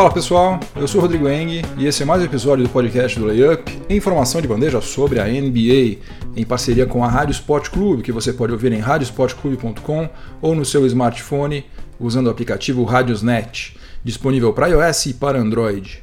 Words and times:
Fala 0.00 0.10
pessoal, 0.10 0.58
eu 0.76 0.88
sou 0.88 0.98
Rodrigo 0.98 1.28
Eng 1.28 1.60
e 1.76 1.86
esse 1.86 2.02
é 2.02 2.06
mais 2.06 2.22
um 2.22 2.24
episódio 2.24 2.64
do 2.64 2.70
podcast 2.70 3.20
do 3.20 3.26
Layup, 3.26 3.70
informação 3.90 4.40
de 4.40 4.48
bandeja 4.48 4.80
sobre 4.80 5.20
a 5.20 5.26
NBA, 5.26 5.98
em 6.34 6.42
parceria 6.42 6.86
com 6.86 7.04
a 7.04 7.06
Rádio 7.06 7.32
Sport 7.32 7.68
Clube, 7.68 8.02
que 8.02 8.10
você 8.10 8.32
pode 8.32 8.50
ouvir 8.50 8.72
em 8.72 8.78
radiosportclube.com 8.78 10.08
ou 10.40 10.54
no 10.54 10.64
seu 10.64 10.86
smartphone 10.86 11.66
usando 12.00 12.28
o 12.28 12.30
aplicativo 12.30 12.82
Radiosnet, 12.84 13.76
disponível 14.02 14.54
para 14.54 14.68
iOS 14.68 15.04
e 15.04 15.12
para 15.12 15.38
Android. 15.38 16.02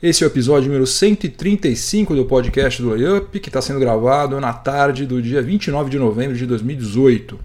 Esse 0.00 0.22
é 0.22 0.26
o 0.28 0.30
episódio 0.30 0.68
número 0.68 0.86
135 0.86 2.14
do 2.14 2.24
podcast 2.24 2.80
do 2.80 2.90
Layup, 2.90 3.40
que 3.40 3.48
está 3.48 3.60
sendo 3.60 3.80
gravado 3.80 4.40
na 4.40 4.52
tarde 4.52 5.04
do 5.04 5.20
dia 5.20 5.42
29 5.42 5.90
de 5.90 5.98
novembro 5.98 6.36
de 6.36 6.46
2018. 6.46 7.40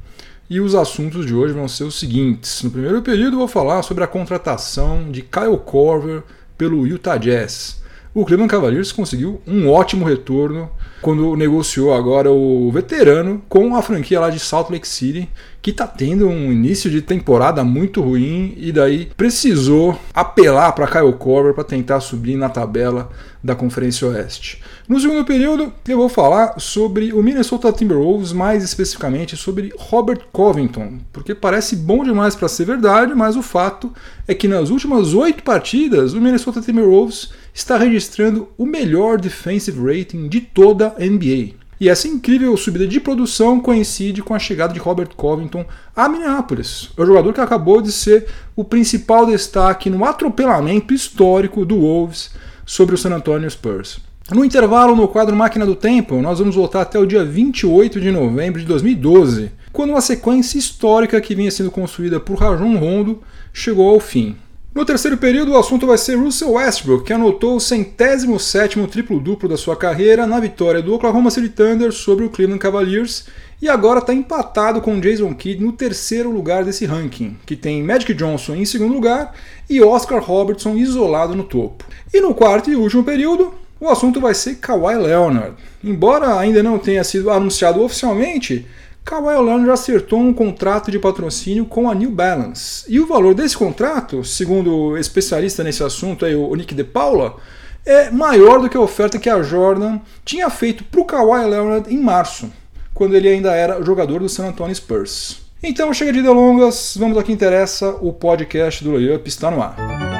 E 0.49 0.61
os 0.61 0.75
assuntos 0.75 1.25
de 1.25 1.35
hoje 1.35 1.53
vão 1.53 1.67
ser 1.67 1.83
os 1.83 1.99
seguintes. 1.99 2.63
No 2.63 2.71
primeiro 2.71 3.01
período, 3.01 3.35
vou 3.35 3.49
falar 3.49 3.83
sobre 3.83 4.05
a 4.05 4.07
contratação 4.07 5.11
de 5.11 5.21
Kyle 5.21 5.57
Korver 5.57 6.23
pelo 6.57 6.87
Utah 6.87 7.17
Jazz. 7.17 7.81
O 8.13 8.25
Cleveland 8.25 8.49
Cavaliers 8.49 8.93
conseguiu 8.93 9.41
um 9.45 9.69
ótimo 9.69 10.05
retorno 10.05 10.71
quando 11.01 11.35
negociou 11.35 11.93
agora 11.93 12.31
o 12.31 12.71
veterano 12.71 13.43
com 13.49 13.75
a 13.75 13.81
franquia 13.81 14.21
lá 14.21 14.29
de 14.29 14.39
Salt 14.39 14.69
Lake 14.69 14.87
City, 14.87 15.29
que 15.61 15.71
está 15.71 15.85
tendo 15.85 16.27
um 16.27 16.51
início 16.51 16.89
de 16.89 17.01
temporada 17.01 17.63
muito 17.63 18.01
ruim 18.01 18.53
e 18.57 18.71
daí 18.71 19.09
precisou 19.17 19.99
apelar 20.13 20.71
para 20.71 20.87
Kyle 20.87 21.13
Korver 21.13 21.53
para 21.53 21.63
tentar 21.63 21.99
subir 21.99 22.37
na 22.37 22.49
tabela 22.49 23.09
da 23.43 23.55
Conferência 23.55 24.07
Oeste. 24.07 24.61
No 24.87 24.99
segundo 24.99 25.25
período, 25.25 25.71
eu 25.87 25.97
vou 25.97 26.09
falar 26.09 26.59
sobre 26.59 27.13
o 27.13 27.21
Minnesota 27.21 27.71
Timberwolves, 27.71 28.31
mais 28.31 28.63
especificamente 28.63 29.35
sobre 29.35 29.73
Robert 29.77 30.21
Covington, 30.31 30.99
porque 31.11 31.35
parece 31.35 31.75
bom 31.75 32.03
demais 32.03 32.35
para 32.35 32.47
ser 32.47 32.65
verdade, 32.65 33.13
mas 33.13 33.35
o 33.35 33.41
fato 33.41 33.93
é 34.27 34.33
que 34.33 34.47
nas 34.47 34.69
últimas 34.69 35.13
oito 35.13 35.43
partidas, 35.43 36.13
o 36.13 36.21
Minnesota 36.21 36.61
Timberwolves 36.61 37.31
está 37.53 37.77
registrando 37.77 38.49
o 38.57 38.65
melhor 38.65 39.19
defensive 39.19 39.79
rating 39.79 40.27
de 40.27 40.41
toda 40.41 40.95
a 40.97 41.05
NBA. 41.05 41.66
E 41.79 41.89
essa 41.89 42.07
incrível 42.07 42.57
subida 42.57 42.87
de 42.87 42.99
produção 42.99 43.59
coincide 43.59 44.23
com 44.23 44.33
a 44.33 44.39
chegada 44.39 44.73
de 44.73 44.79
Robert 44.79 45.09
Covington 45.15 45.63
a 45.95 46.09
Minneapolis, 46.09 46.89
o 46.97 47.05
jogador 47.05 47.33
que 47.33 47.41
acabou 47.41 47.81
de 47.81 47.91
ser 47.91 48.25
o 48.55 48.63
principal 48.63 49.27
destaque 49.27 49.89
no 49.89 50.03
atropelamento 50.03 50.93
histórico 50.93 51.63
do 51.63 51.79
Wolves 51.79 52.31
sobre 52.65 52.95
o 52.95 52.97
San 52.97 53.13
Antonio 53.13 53.49
Spurs. 53.49 53.99
No 54.33 54.43
intervalo 54.43 54.95
no 54.95 55.07
quadro 55.07 55.35
Máquina 55.35 55.65
do 55.65 55.75
Tempo, 55.75 56.21
nós 56.21 56.39
vamos 56.39 56.55
voltar 56.55 56.81
até 56.81 56.99
o 56.99 57.05
dia 57.05 57.23
28 57.23 58.01
de 58.01 58.11
novembro 58.11 58.59
de 58.59 58.65
2012, 58.65 59.51
quando 59.71 59.91
uma 59.91 60.01
sequência 60.01 60.57
histórica 60.57 61.21
que 61.21 61.35
vinha 61.35 61.51
sendo 61.51 61.71
construída 61.71 62.19
por 62.19 62.39
Rajon 62.39 62.75
Rondo 62.75 63.21
chegou 63.53 63.87
ao 63.89 63.99
fim. 63.99 64.35
No 64.77 64.85
terceiro 64.85 65.17
período, 65.17 65.53
o 65.53 65.57
assunto 65.57 65.87
vai 65.87 65.97
ser 65.97 66.13
Russell 66.19 66.51
Westbrook, 66.51 67.03
que 67.03 67.11
anotou 67.11 67.55
o 67.55 67.59
centésimo 67.59 68.39
sétimo 68.39 68.87
triplo-duplo 68.87 69.49
da 69.49 69.57
sua 69.57 69.75
carreira 69.75 70.27
na 70.27 70.39
vitória 70.39 70.83
do 70.83 70.93
Oklahoma 70.93 71.31
City 71.31 71.49
Thunder 71.49 71.91
sobre 71.91 72.23
o 72.23 72.29
Cleveland 72.29 72.61
Cavaliers 72.61 73.25
e 73.59 73.67
agora 73.67 73.97
está 73.97 74.13
empatado 74.13 74.79
com 74.79 74.99
Jason 74.99 75.33
Kidd 75.33 75.63
no 75.63 75.71
terceiro 75.71 76.29
lugar 76.29 76.63
desse 76.63 76.85
ranking, 76.85 77.35
que 77.43 77.55
tem 77.55 77.81
Magic 77.81 78.13
Johnson 78.13 78.53
em 78.53 78.65
segundo 78.65 78.93
lugar 78.93 79.33
e 79.67 79.81
Oscar 79.81 80.21
Robertson 80.21 80.75
isolado 80.75 81.33
no 81.33 81.43
topo. 81.43 81.83
E 82.13 82.21
no 82.21 82.35
quarto 82.35 82.69
e 82.69 82.75
último 82.75 83.03
período, 83.03 83.55
o 83.79 83.89
assunto 83.89 84.21
vai 84.21 84.35
ser 84.35 84.57
Kawhi 84.57 84.95
Leonard. 84.95 85.55
Embora 85.83 86.37
ainda 86.37 86.61
não 86.61 86.77
tenha 86.77 87.03
sido 87.03 87.31
anunciado 87.31 87.81
oficialmente, 87.81 88.67
Kawhi 89.07 89.35
Leonard 89.35 89.71
acertou 89.71 90.19
um 90.19 90.33
contrato 90.33 90.91
de 90.91 90.99
patrocínio 90.99 91.65
com 91.65 91.89
a 91.89 91.95
New 91.95 92.11
Balance. 92.11 92.83
E 92.89 92.99
o 92.99 93.07
valor 93.07 93.33
desse 93.33 93.55
contrato, 93.55 94.21
segundo 94.25 94.75
o 94.75 94.97
especialista 94.97 95.63
nesse 95.63 95.81
assunto, 95.81 96.25
aí, 96.25 96.35
o 96.35 96.53
Nick 96.53 96.75
De 96.75 96.83
Paula, 96.83 97.37
é 97.85 98.11
maior 98.11 98.59
do 98.59 98.67
que 98.67 98.75
a 98.75 98.81
oferta 98.81 99.17
que 99.17 99.29
a 99.29 99.41
Jordan 99.41 99.99
tinha 100.25 100.49
feito 100.49 100.83
para 100.83 100.99
o 100.99 101.05
Kawhi 101.05 101.45
Leonard 101.45 101.89
em 101.89 101.97
março, 101.97 102.51
quando 102.93 103.15
ele 103.15 103.29
ainda 103.29 103.55
era 103.55 103.81
jogador 103.81 104.19
do 104.19 104.27
San 104.27 104.47
Antonio 104.47 104.75
Spurs. 104.75 105.37
Então 105.63 105.93
chega 105.93 106.11
de 106.11 106.21
delongas, 106.21 106.97
vamos 106.99 107.15
ao 107.15 107.23
que 107.23 107.31
interessa, 107.31 107.91
o 108.01 108.11
podcast 108.11 108.83
do 108.83 108.91
Layup 108.91 109.25
está 109.29 109.49
no 109.49 109.61
ar. 109.61 110.16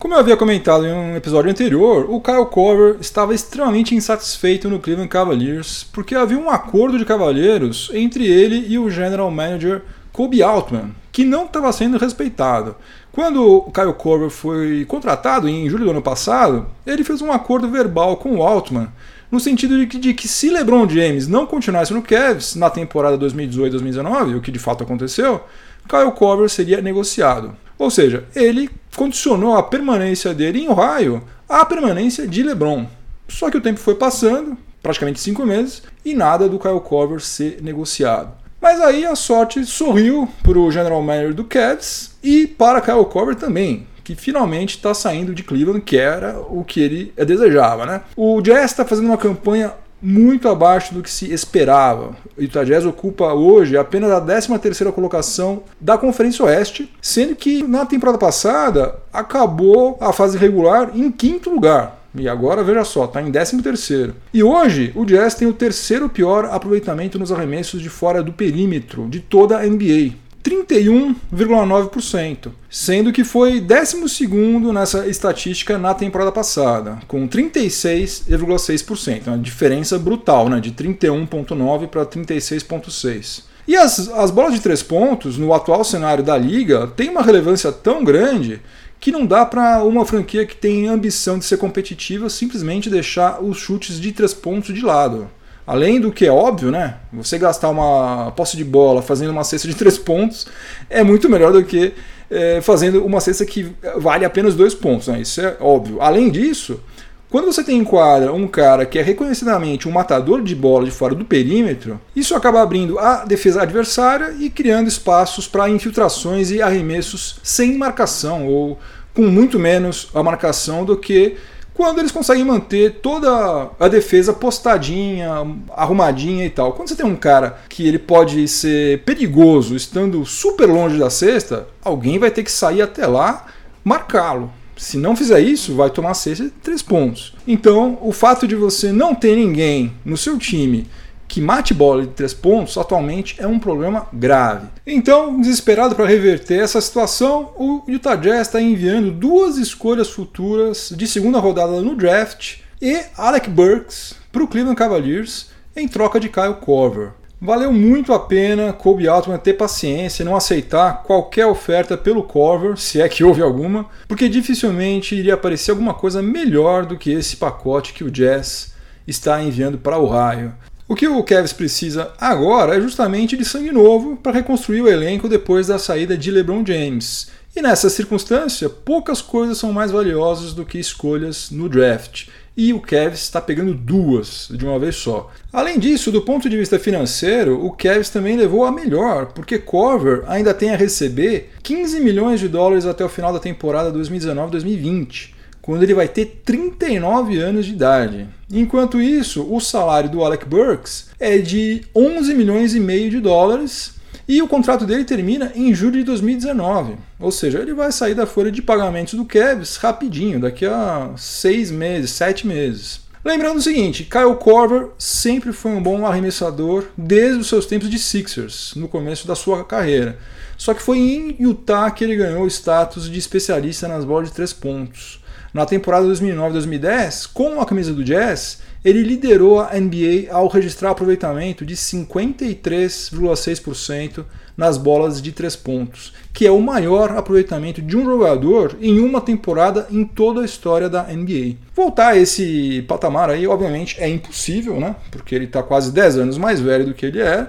Como 0.00 0.14
eu 0.14 0.20
havia 0.20 0.36
comentado 0.36 0.86
em 0.86 0.92
um 0.92 1.16
episódio 1.16 1.50
anterior, 1.50 2.06
o 2.08 2.20
Kyle 2.20 2.46
Korver 2.46 2.98
estava 3.00 3.34
extremamente 3.34 3.96
insatisfeito 3.96 4.68
no 4.68 4.78
Cleveland 4.78 5.08
Cavaliers 5.08 5.82
porque 5.92 6.14
havia 6.14 6.38
um 6.38 6.48
acordo 6.48 6.96
de 6.96 7.04
cavalheiros 7.04 7.90
entre 7.92 8.24
ele 8.24 8.64
e 8.68 8.78
o 8.78 8.88
general 8.88 9.28
manager 9.28 9.82
Kobe 10.12 10.40
Altman, 10.40 10.94
que 11.10 11.24
não 11.24 11.46
estava 11.46 11.72
sendo 11.72 11.98
respeitado. 11.98 12.76
Quando 13.10 13.44
o 13.44 13.72
Kyle 13.72 13.92
Korver 13.92 14.30
foi 14.30 14.84
contratado 14.84 15.48
em 15.48 15.68
julho 15.68 15.86
do 15.86 15.90
ano 15.90 16.00
passado, 16.00 16.68
ele 16.86 17.02
fez 17.02 17.20
um 17.20 17.32
acordo 17.32 17.68
verbal 17.68 18.18
com 18.18 18.36
o 18.36 18.42
Altman, 18.44 18.92
no 19.30 19.38
sentido 19.38 19.78
de 19.78 19.86
que, 19.86 19.98
de 19.98 20.14
que 20.14 20.26
se 20.26 20.50
LeBron 20.50 20.88
James 20.88 21.28
não 21.28 21.46
continuasse 21.46 21.92
no 21.92 22.02
Cavs 22.02 22.54
na 22.54 22.70
temporada 22.70 23.18
2018-2019, 23.18 24.36
o 24.36 24.40
que 24.40 24.50
de 24.50 24.58
fato 24.58 24.82
aconteceu, 24.82 25.42
Kyle 25.88 26.12
Korver 26.12 26.48
seria 26.48 26.80
negociado. 26.80 27.56
Ou 27.78 27.90
seja, 27.90 28.24
ele 28.34 28.70
condicionou 28.96 29.56
a 29.56 29.62
permanência 29.62 30.34
dele 30.34 30.60
em 30.60 30.68
Ohio 30.68 31.22
à 31.48 31.64
permanência 31.64 32.26
de 32.26 32.42
LeBron. 32.42 32.86
Só 33.28 33.50
que 33.50 33.56
o 33.56 33.60
tempo 33.60 33.78
foi 33.78 33.94
passando, 33.94 34.56
praticamente 34.82 35.20
cinco 35.20 35.44
meses, 35.44 35.82
e 36.04 36.14
nada 36.14 36.48
do 36.48 36.58
Kyle 36.58 36.80
Korver 36.80 37.20
ser 37.20 37.62
negociado. 37.62 38.32
Mas 38.60 38.80
aí 38.80 39.06
a 39.06 39.14
sorte 39.14 39.64
sorriu 39.64 40.28
para 40.42 40.58
o 40.58 40.70
general 40.70 41.00
manager 41.00 41.34
do 41.34 41.44
Cavs 41.44 42.16
e 42.22 42.46
para 42.46 42.80
Kyle 42.80 43.04
Korver 43.04 43.36
também, 43.36 43.86
que 44.08 44.14
finalmente 44.14 44.76
está 44.76 44.94
saindo 44.94 45.34
de 45.34 45.42
Cleveland, 45.42 45.82
que 45.82 45.98
era 45.98 46.40
o 46.48 46.64
que 46.64 46.80
ele 46.80 47.12
desejava. 47.14 47.84
Né? 47.84 48.00
O 48.16 48.40
Jazz 48.40 48.70
está 48.70 48.82
fazendo 48.82 49.04
uma 49.04 49.18
campanha 49.18 49.74
muito 50.00 50.48
abaixo 50.48 50.94
do 50.94 51.02
que 51.02 51.10
se 51.10 51.30
esperava. 51.30 52.16
O 52.34 52.40
Utah 52.40 52.64
Jazz 52.64 52.86
ocupa 52.86 53.34
hoje 53.34 53.76
apenas 53.76 54.10
a 54.10 54.18
13ª 54.18 54.92
colocação 54.92 55.62
da 55.78 55.98
Conferência 55.98 56.42
Oeste, 56.42 56.90
sendo 57.02 57.36
que 57.36 57.62
na 57.62 57.84
temporada 57.84 58.16
passada 58.16 58.94
acabou 59.12 59.98
a 60.00 60.10
fase 60.10 60.38
regular 60.38 60.90
em 60.94 61.12
quinto 61.12 61.50
lugar. 61.50 61.98
E 62.14 62.26
agora, 62.26 62.64
veja 62.64 62.84
só, 62.84 63.04
está 63.04 63.20
em 63.20 63.30
13º. 63.30 64.14
E 64.32 64.42
hoje, 64.42 64.90
o 64.96 65.04
Jazz 65.04 65.34
tem 65.34 65.46
o 65.46 65.52
terceiro 65.52 66.08
pior 66.08 66.46
aproveitamento 66.46 67.18
nos 67.18 67.30
arremessos 67.30 67.82
de 67.82 67.90
fora 67.90 68.22
do 68.22 68.32
perímetro 68.32 69.06
de 69.06 69.20
toda 69.20 69.58
a 69.58 69.66
NBA. 69.66 70.14
31,9%, 70.42 72.50
sendo 72.70 73.12
que 73.12 73.22
foi 73.24 73.60
12 73.60 74.26
nessa 74.72 75.06
estatística 75.06 75.76
na 75.76 75.92
temporada 75.94 76.32
passada, 76.32 76.98
com 77.06 77.28
36,6%, 77.28 79.26
uma 79.26 79.36
diferença 79.38 79.98
brutal, 79.98 80.48
né, 80.48 80.58
de 80.60 80.72
31,9% 80.72 81.88
para 81.88 82.06
36,6%. 82.06 83.42
E 83.66 83.76
as, 83.76 84.08
as 84.08 84.30
bolas 84.30 84.54
de 84.54 84.60
três 84.60 84.82
pontos, 84.82 85.36
no 85.36 85.52
atual 85.52 85.84
cenário 85.84 86.24
da 86.24 86.38
liga, 86.38 86.86
têm 86.86 87.10
uma 87.10 87.20
relevância 87.20 87.70
tão 87.70 88.02
grande 88.02 88.62
que 88.98 89.12
não 89.12 89.26
dá 89.26 89.44
para 89.44 89.84
uma 89.84 90.06
franquia 90.06 90.46
que 90.46 90.56
tem 90.56 90.88
ambição 90.88 91.38
de 91.38 91.44
ser 91.44 91.58
competitiva 91.58 92.30
simplesmente 92.30 92.90
deixar 92.90 93.42
os 93.42 93.58
chutes 93.58 94.00
de 94.00 94.12
três 94.12 94.32
pontos 94.32 94.74
de 94.74 94.80
lado. 94.80 95.28
Além 95.68 96.00
do 96.00 96.10
que 96.10 96.24
é 96.24 96.32
óbvio, 96.32 96.70
né? 96.70 96.94
Você 97.12 97.36
gastar 97.36 97.68
uma 97.68 98.32
posse 98.34 98.56
de 98.56 98.64
bola 98.64 99.02
fazendo 99.02 99.28
uma 99.28 99.44
cesta 99.44 99.68
de 99.68 99.74
três 99.74 99.98
pontos 99.98 100.46
é 100.88 101.02
muito 101.02 101.28
melhor 101.28 101.52
do 101.52 101.62
que 101.62 101.92
é, 102.30 102.62
fazendo 102.62 103.04
uma 103.04 103.20
cesta 103.20 103.44
que 103.44 103.70
vale 103.98 104.24
apenas 104.24 104.54
dois 104.54 104.72
pontos, 104.72 105.08
né? 105.08 105.20
Isso 105.20 105.42
é 105.42 105.58
óbvio. 105.60 106.00
Além 106.00 106.30
disso, 106.30 106.80
quando 107.28 107.44
você 107.44 107.62
tem 107.62 107.76
em 107.76 107.84
quadra 107.84 108.32
um 108.32 108.48
cara 108.48 108.86
que 108.86 108.98
é 108.98 109.02
reconhecidamente 109.02 109.86
um 109.86 109.92
matador 109.92 110.40
de 110.40 110.54
bola 110.54 110.86
de 110.86 110.90
fora 110.90 111.14
do 111.14 111.26
perímetro, 111.26 112.00
isso 112.16 112.34
acaba 112.34 112.62
abrindo 112.62 112.98
a 112.98 113.26
defesa 113.26 113.60
adversária 113.60 114.34
e 114.40 114.48
criando 114.48 114.88
espaços 114.88 115.46
para 115.46 115.68
infiltrações 115.68 116.50
e 116.50 116.62
arremessos 116.62 117.40
sem 117.42 117.76
marcação 117.76 118.48
ou 118.48 118.78
com 119.12 119.24
muito 119.24 119.58
menos 119.58 120.08
a 120.14 120.22
marcação 120.22 120.82
do 120.82 120.96
que 120.96 121.36
quando 121.78 122.00
eles 122.00 122.10
conseguem 122.10 122.44
manter 122.44 122.98
toda 123.00 123.70
a 123.78 123.86
defesa 123.86 124.32
postadinha, 124.32 125.46
arrumadinha 125.76 126.44
e 126.44 126.50
tal. 126.50 126.72
Quando 126.72 126.88
você 126.88 126.96
tem 126.96 127.06
um 127.06 127.14
cara 127.14 127.60
que 127.68 127.86
ele 127.86 128.00
pode 128.00 128.48
ser 128.48 129.04
perigoso 129.04 129.76
estando 129.76 130.26
super 130.26 130.66
longe 130.66 130.98
da 130.98 131.08
cesta, 131.08 131.68
alguém 131.80 132.18
vai 132.18 132.32
ter 132.32 132.42
que 132.42 132.50
sair 132.50 132.82
até 132.82 133.06
lá 133.06 133.46
marcá-lo. 133.84 134.50
Se 134.76 134.96
não 134.96 135.14
fizer 135.14 135.38
isso, 135.38 135.76
vai 135.76 135.88
tomar 135.88 136.14
cesta 136.14 136.42
de 136.42 136.50
três 136.50 136.82
pontos. 136.82 137.32
Então, 137.46 137.96
o 138.02 138.10
fato 138.10 138.48
de 138.48 138.56
você 138.56 138.90
não 138.90 139.14
ter 139.14 139.36
ninguém 139.36 139.92
no 140.04 140.16
seu 140.16 140.36
time 140.36 140.84
que 141.28 141.40
mate 141.40 141.74
bola 141.74 142.02
de 142.02 142.08
três 142.08 142.32
pontos 142.32 142.78
atualmente 142.78 143.36
é 143.38 143.46
um 143.46 143.58
problema 143.58 144.08
grave. 144.12 144.66
Então, 144.86 145.38
desesperado 145.40 145.94
para 145.94 146.06
reverter 146.06 146.60
essa 146.60 146.80
situação, 146.80 147.52
o 147.56 147.82
Utah 147.86 148.16
Jazz 148.16 148.48
está 148.48 148.60
enviando 148.60 149.12
duas 149.12 149.58
escolhas 149.58 150.08
futuras 150.08 150.92
de 150.96 151.06
segunda 151.06 151.38
rodada 151.38 151.80
no 151.82 151.94
draft 151.94 152.56
e 152.80 153.00
Alec 153.16 153.50
Burks 153.50 154.14
para 154.32 154.42
o 154.42 154.48
Cleveland 154.48 154.76
Cavaliers 154.76 155.50
em 155.76 155.86
troca 155.86 156.18
de 156.18 156.28
Kyle 156.28 156.54
Korver. 156.54 157.10
Valeu 157.40 157.72
muito 157.72 158.12
a 158.12 158.18
pena 158.18 158.72
Kobe 158.72 159.06
Altman 159.06 159.38
ter 159.38 159.52
paciência 159.52 160.22
e 160.22 160.26
não 160.26 160.34
aceitar 160.34 161.04
qualquer 161.04 161.46
oferta 161.46 161.96
pelo 161.96 162.24
Corver, 162.24 162.76
se 162.76 163.00
é 163.00 163.08
que 163.08 163.22
houve 163.22 163.40
alguma, 163.40 163.86
porque 164.08 164.28
dificilmente 164.28 165.14
iria 165.14 165.34
aparecer 165.34 165.70
alguma 165.70 165.94
coisa 165.94 166.20
melhor 166.20 166.84
do 166.84 166.98
que 166.98 167.12
esse 167.12 167.36
pacote 167.36 167.92
que 167.92 168.02
o 168.02 168.10
Jazz 168.10 168.74
está 169.06 169.40
enviando 169.40 169.78
para 169.78 169.98
o 169.98 170.06
Raio. 170.06 170.52
O 170.88 170.94
que 170.94 171.06
o 171.06 171.22
Cavs 171.22 171.52
precisa 171.52 172.12
agora 172.18 172.74
é 172.74 172.80
justamente 172.80 173.36
de 173.36 173.44
sangue 173.44 173.70
novo 173.70 174.16
para 174.16 174.32
reconstruir 174.32 174.80
o 174.80 174.88
elenco 174.88 175.28
depois 175.28 175.66
da 175.66 175.78
saída 175.78 176.16
de 176.16 176.30
LeBron 176.30 176.64
James. 176.64 177.28
E 177.54 177.60
nessa 177.60 177.90
circunstância, 177.90 178.70
poucas 178.70 179.20
coisas 179.20 179.58
são 179.58 179.70
mais 179.70 179.90
valiosas 179.90 180.54
do 180.54 180.64
que 180.64 180.78
escolhas 180.78 181.50
no 181.50 181.68
draft 181.68 182.28
e 182.56 182.72
o 182.72 182.80
Cavs 182.80 183.20
está 183.20 183.38
pegando 183.38 183.74
duas 183.74 184.48
de 184.50 184.64
uma 184.64 184.78
vez 184.78 184.96
só. 184.96 185.30
Além 185.52 185.78
disso, 185.78 186.10
do 186.10 186.22
ponto 186.22 186.48
de 186.48 186.56
vista 186.56 186.78
financeiro, 186.78 187.62
o 187.62 187.70
Cavs 187.70 188.08
também 188.08 188.38
levou 188.38 188.64
a 188.64 188.72
melhor, 188.72 189.26
porque 189.26 189.58
Corver 189.58 190.24
ainda 190.26 190.54
tem 190.54 190.70
a 190.70 190.76
receber 190.76 191.52
15 191.62 192.00
milhões 192.00 192.40
de 192.40 192.48
dólares 192.48 192.86
até 192.86 193.04
o 193.04 193.10
final 193.10 193.32
da 193.32 193.38
temporada 193.38 193.92
2019-2020, 193.92 195.34
quando 195.60 195.82
ele 195.82 195.94
vai 195.94 196.08
ter 196.08 196.40
39 196.44 197.38
anos 197.38 197.66
de 197.66 197.72
idade. 197.72 198.26
Enquanto 198.50 199.00
isso, 199.00 199.46
o 199.52 199.60
salário 199.60 200.10
do 200.10 200.24
Alec 200.24 200.46
Burks 200.46 201.10
é 201.18 201.38
de 201.38 201.82
11 201.94 202.34
milhões 202.34 202.74
e 202.74 202.80
meio 202.80 203.10
de 203.10 203.20
dólares 203.20 203.98
e 204.28 204.42
o 204.42 204.48
contrato 204.48 204.84
dele 204.84 205.04
termina 205.04 205.52
em 205.54 205.74
julho 205.74 205.98
de 205.98 206.04
2019. 206.04 206.96
Ou 207.18 207.32
seja, 207.32 207.60
ele 207.60 207.72
vai 207.72 207.90
sair 207.90 208.14
da 208.14 208.26
folha 208.26 208.52
de 208.52 208.60
pagamentos 208.60 209.14
do 209.14 209.24
Cavs 209.24 209.76
rapidinho, 209.76 210.38
daqui 210.38 210.66
a 210.66 211.12
seis 211.16 211.70
meses, 211.70 212.10
sete 212.10 212.46
meses. 212.46 213.00
Lembrando 213.24 213.58
o 213.58 213.62
seguinte, 213.62 214.04
Kyle 214.04 214.36
Korver 214.36 214.90
sempre 214.98 215.52
foi 215.52 215.72
um 215.72 215.82
bom 215.82 216.06
arremessador 216.06 216.86
desde 216.96 217.40
os 217.40 217.48
seus 217.48 217.66
tempos 217.66 217.90
de 217.90 217.98
Sixers, 217.98 218.74
no 218.76 218.86
começo 218.86 219.26
da 219.26 219.34
sua 219.34 219.64
carreira. 219.64 220.18
Só 220.56 220.74
que 220.74 220.82
foi 220.82 220.98
em 220.98 221.36
Utah 221.38 221.90
que 221.90 222.04
ele 222.04 222.16
ganhou 222.16 222.44
o 222.44 222.48
status 222.48 223.10
de 223.10 223.18
especialista 223.18 223.88
nas 223.88 224.04
bolas 224.04 224.28
de 224.28 224.34
três 224.34 224.52
pontos. 224.52 225.17
Na 225.52 225.64
temporada 225.64 226.06
2009-2010, 226.06 227.30
com 227.32 227.60
a 227.60 227.66
camisa 227.66 227.94
do 227.94 228.04
Jazz, 228.04 228.58
ele 228.84 229.02
liderou 229.02 229.60
a 229.60 229.72
NBA 229.74 230.30
ao 230.30 230.46
registrar 230.46 230.90
aproveitamento 230.90 231.66
de 231.66 231.74
53,6% 231.74 234.24
nas 234.56 234.76
bolas 234.76 235.20
de 235.22 235.32
três 235.32 235.56
pontos, 235.56 236.12
que 236.32 236.46
é 236.46 236.50
o 236.50 236.60
maior 236.60 237.12
aproveitamento 237.12 237.80
de 237.80 237.96
um 237.96 238.04
jogador 238.04 238.76
em 238.80 238.98
uma 239.00 239.20
temporada 239.20 239.86
em 239.90 240.04
toda 240.04 240.42
a 240.42 240.44
história 240.44 240.88
da 240.88 241.04
NBA. 241.04 241.56
Voltar 241.74 242.08
a 242.08 242.16
esse 242.16 242.84
patamar 242.88 243.30
aí, 243.30 243.46
obviamente, 243.46 243.96
é 244.00 244.08
impossível, 244.08 244.78
né? 244.78 244.96
Porque 245.10 245.34
ele 245.34 245.46
está 245.46 245.62
quase 245.62 245.90
10 245.92 246.18
anos 246.18 246.38
mais 246.38 246.60
velho 246.60 246.86
do 246.86 246.94
que 246.94 247.06
ele 247.06 247.20
é. 247.20 247.48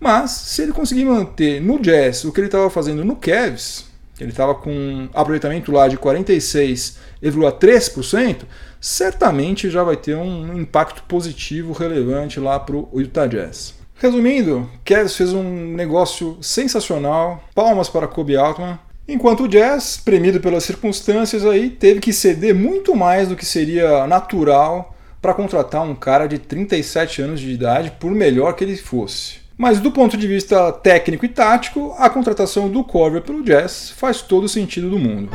Mas 0.00 0.30
se 0.30 0.62
ele 0.62 0.72
conseguir 0.72 1.04
manter 1.04 1.60
no 1.60 1.80
Jazz 1.80 2.24
o 2.24 2.32
que 2.32 2.40
ele 2.40 2.48
estava 2.48 2.70
fazendo 2.70 3.04
no 3.04 3.16
Cavs, 3.16 3.87
ele 4.24 4.32
estava 4.32 4.54
com 4.54 5.08
aproveitamento 5.14 5.72
lá 5.72 5.88
de 5.88 5.96
46,3%, 5.96 8.42
certamente 8.80 9.70
já 9.70 9.82
vai 9.82 9.96
ter 9.96 10.14
um 10.16 10.58
impacto 10.58 11.02
positivo 11.04 11.72
relevante 11.72 12.38
lá 12.40 12.60
para 12.60 12.76
o 12.76 12.90
Utah 12.94 13.26
Jazz. 13.26 13.74
Resumindo, 13.94 14.68
Cavs 14.84 15.16
fez 15.16 15.32
um 15.32 15.74
negócio 15.74 16.36
sensacional, 16.40 17.42
palmas 17.54 17.88
para 17.88 18.06
Kobe 18.06 18.36
Altman, 18.36 18.78
enquanto 19.08 19.44
o 19.44 19.48
Jazz, 19.48 20.00
premido 20.04 20.40
pelas 20.40 20.62
circunstâncias 20.62 21.44
aí, 21.44 21.68
teve 21.70 21.98
que 21.98 22.12
ceder 22.12 22.54
muito 22.54 22.94
mais 22.94 23.26
do 23.28 23.34
que 23.34 23.44
seria 23.44 24.06
natural 24.06 24.94
para 25.20 25.34
contratar 25.34 25.82
um 25.82 25.96
cara 25.96 26.28
de 26.28 26.38
37 26.38 27.22
anos 27.22 27.40
de 27.40 27.50
idade, 27.50 27.90
por 27.98 28.12
melhor 28.12 28.54
que 28.54 28.62
ele 28.62 28.76
fosse. 28.76 29.47
Mas 29.58 29.80
do 29.80 29.90
ponto 29.90 30.16
de 30.16 30.28
vista 30.28 30.70
técnico 30.70 31.26
e 31.26 31.28
tático, 31.28 31.92
a 31.98 32.08
contratação 32.08 32.70
do 32.70 32.84
Corver 32.84 33.22
pelo 33.22 33.42
Jazz 33.42 33.90
faz 33.90 34.22
todo 34.22 34.44
o 34.44 34.48
sentido 34.48 34.88
do 34.88 35.00
mundo. 35.00 35.30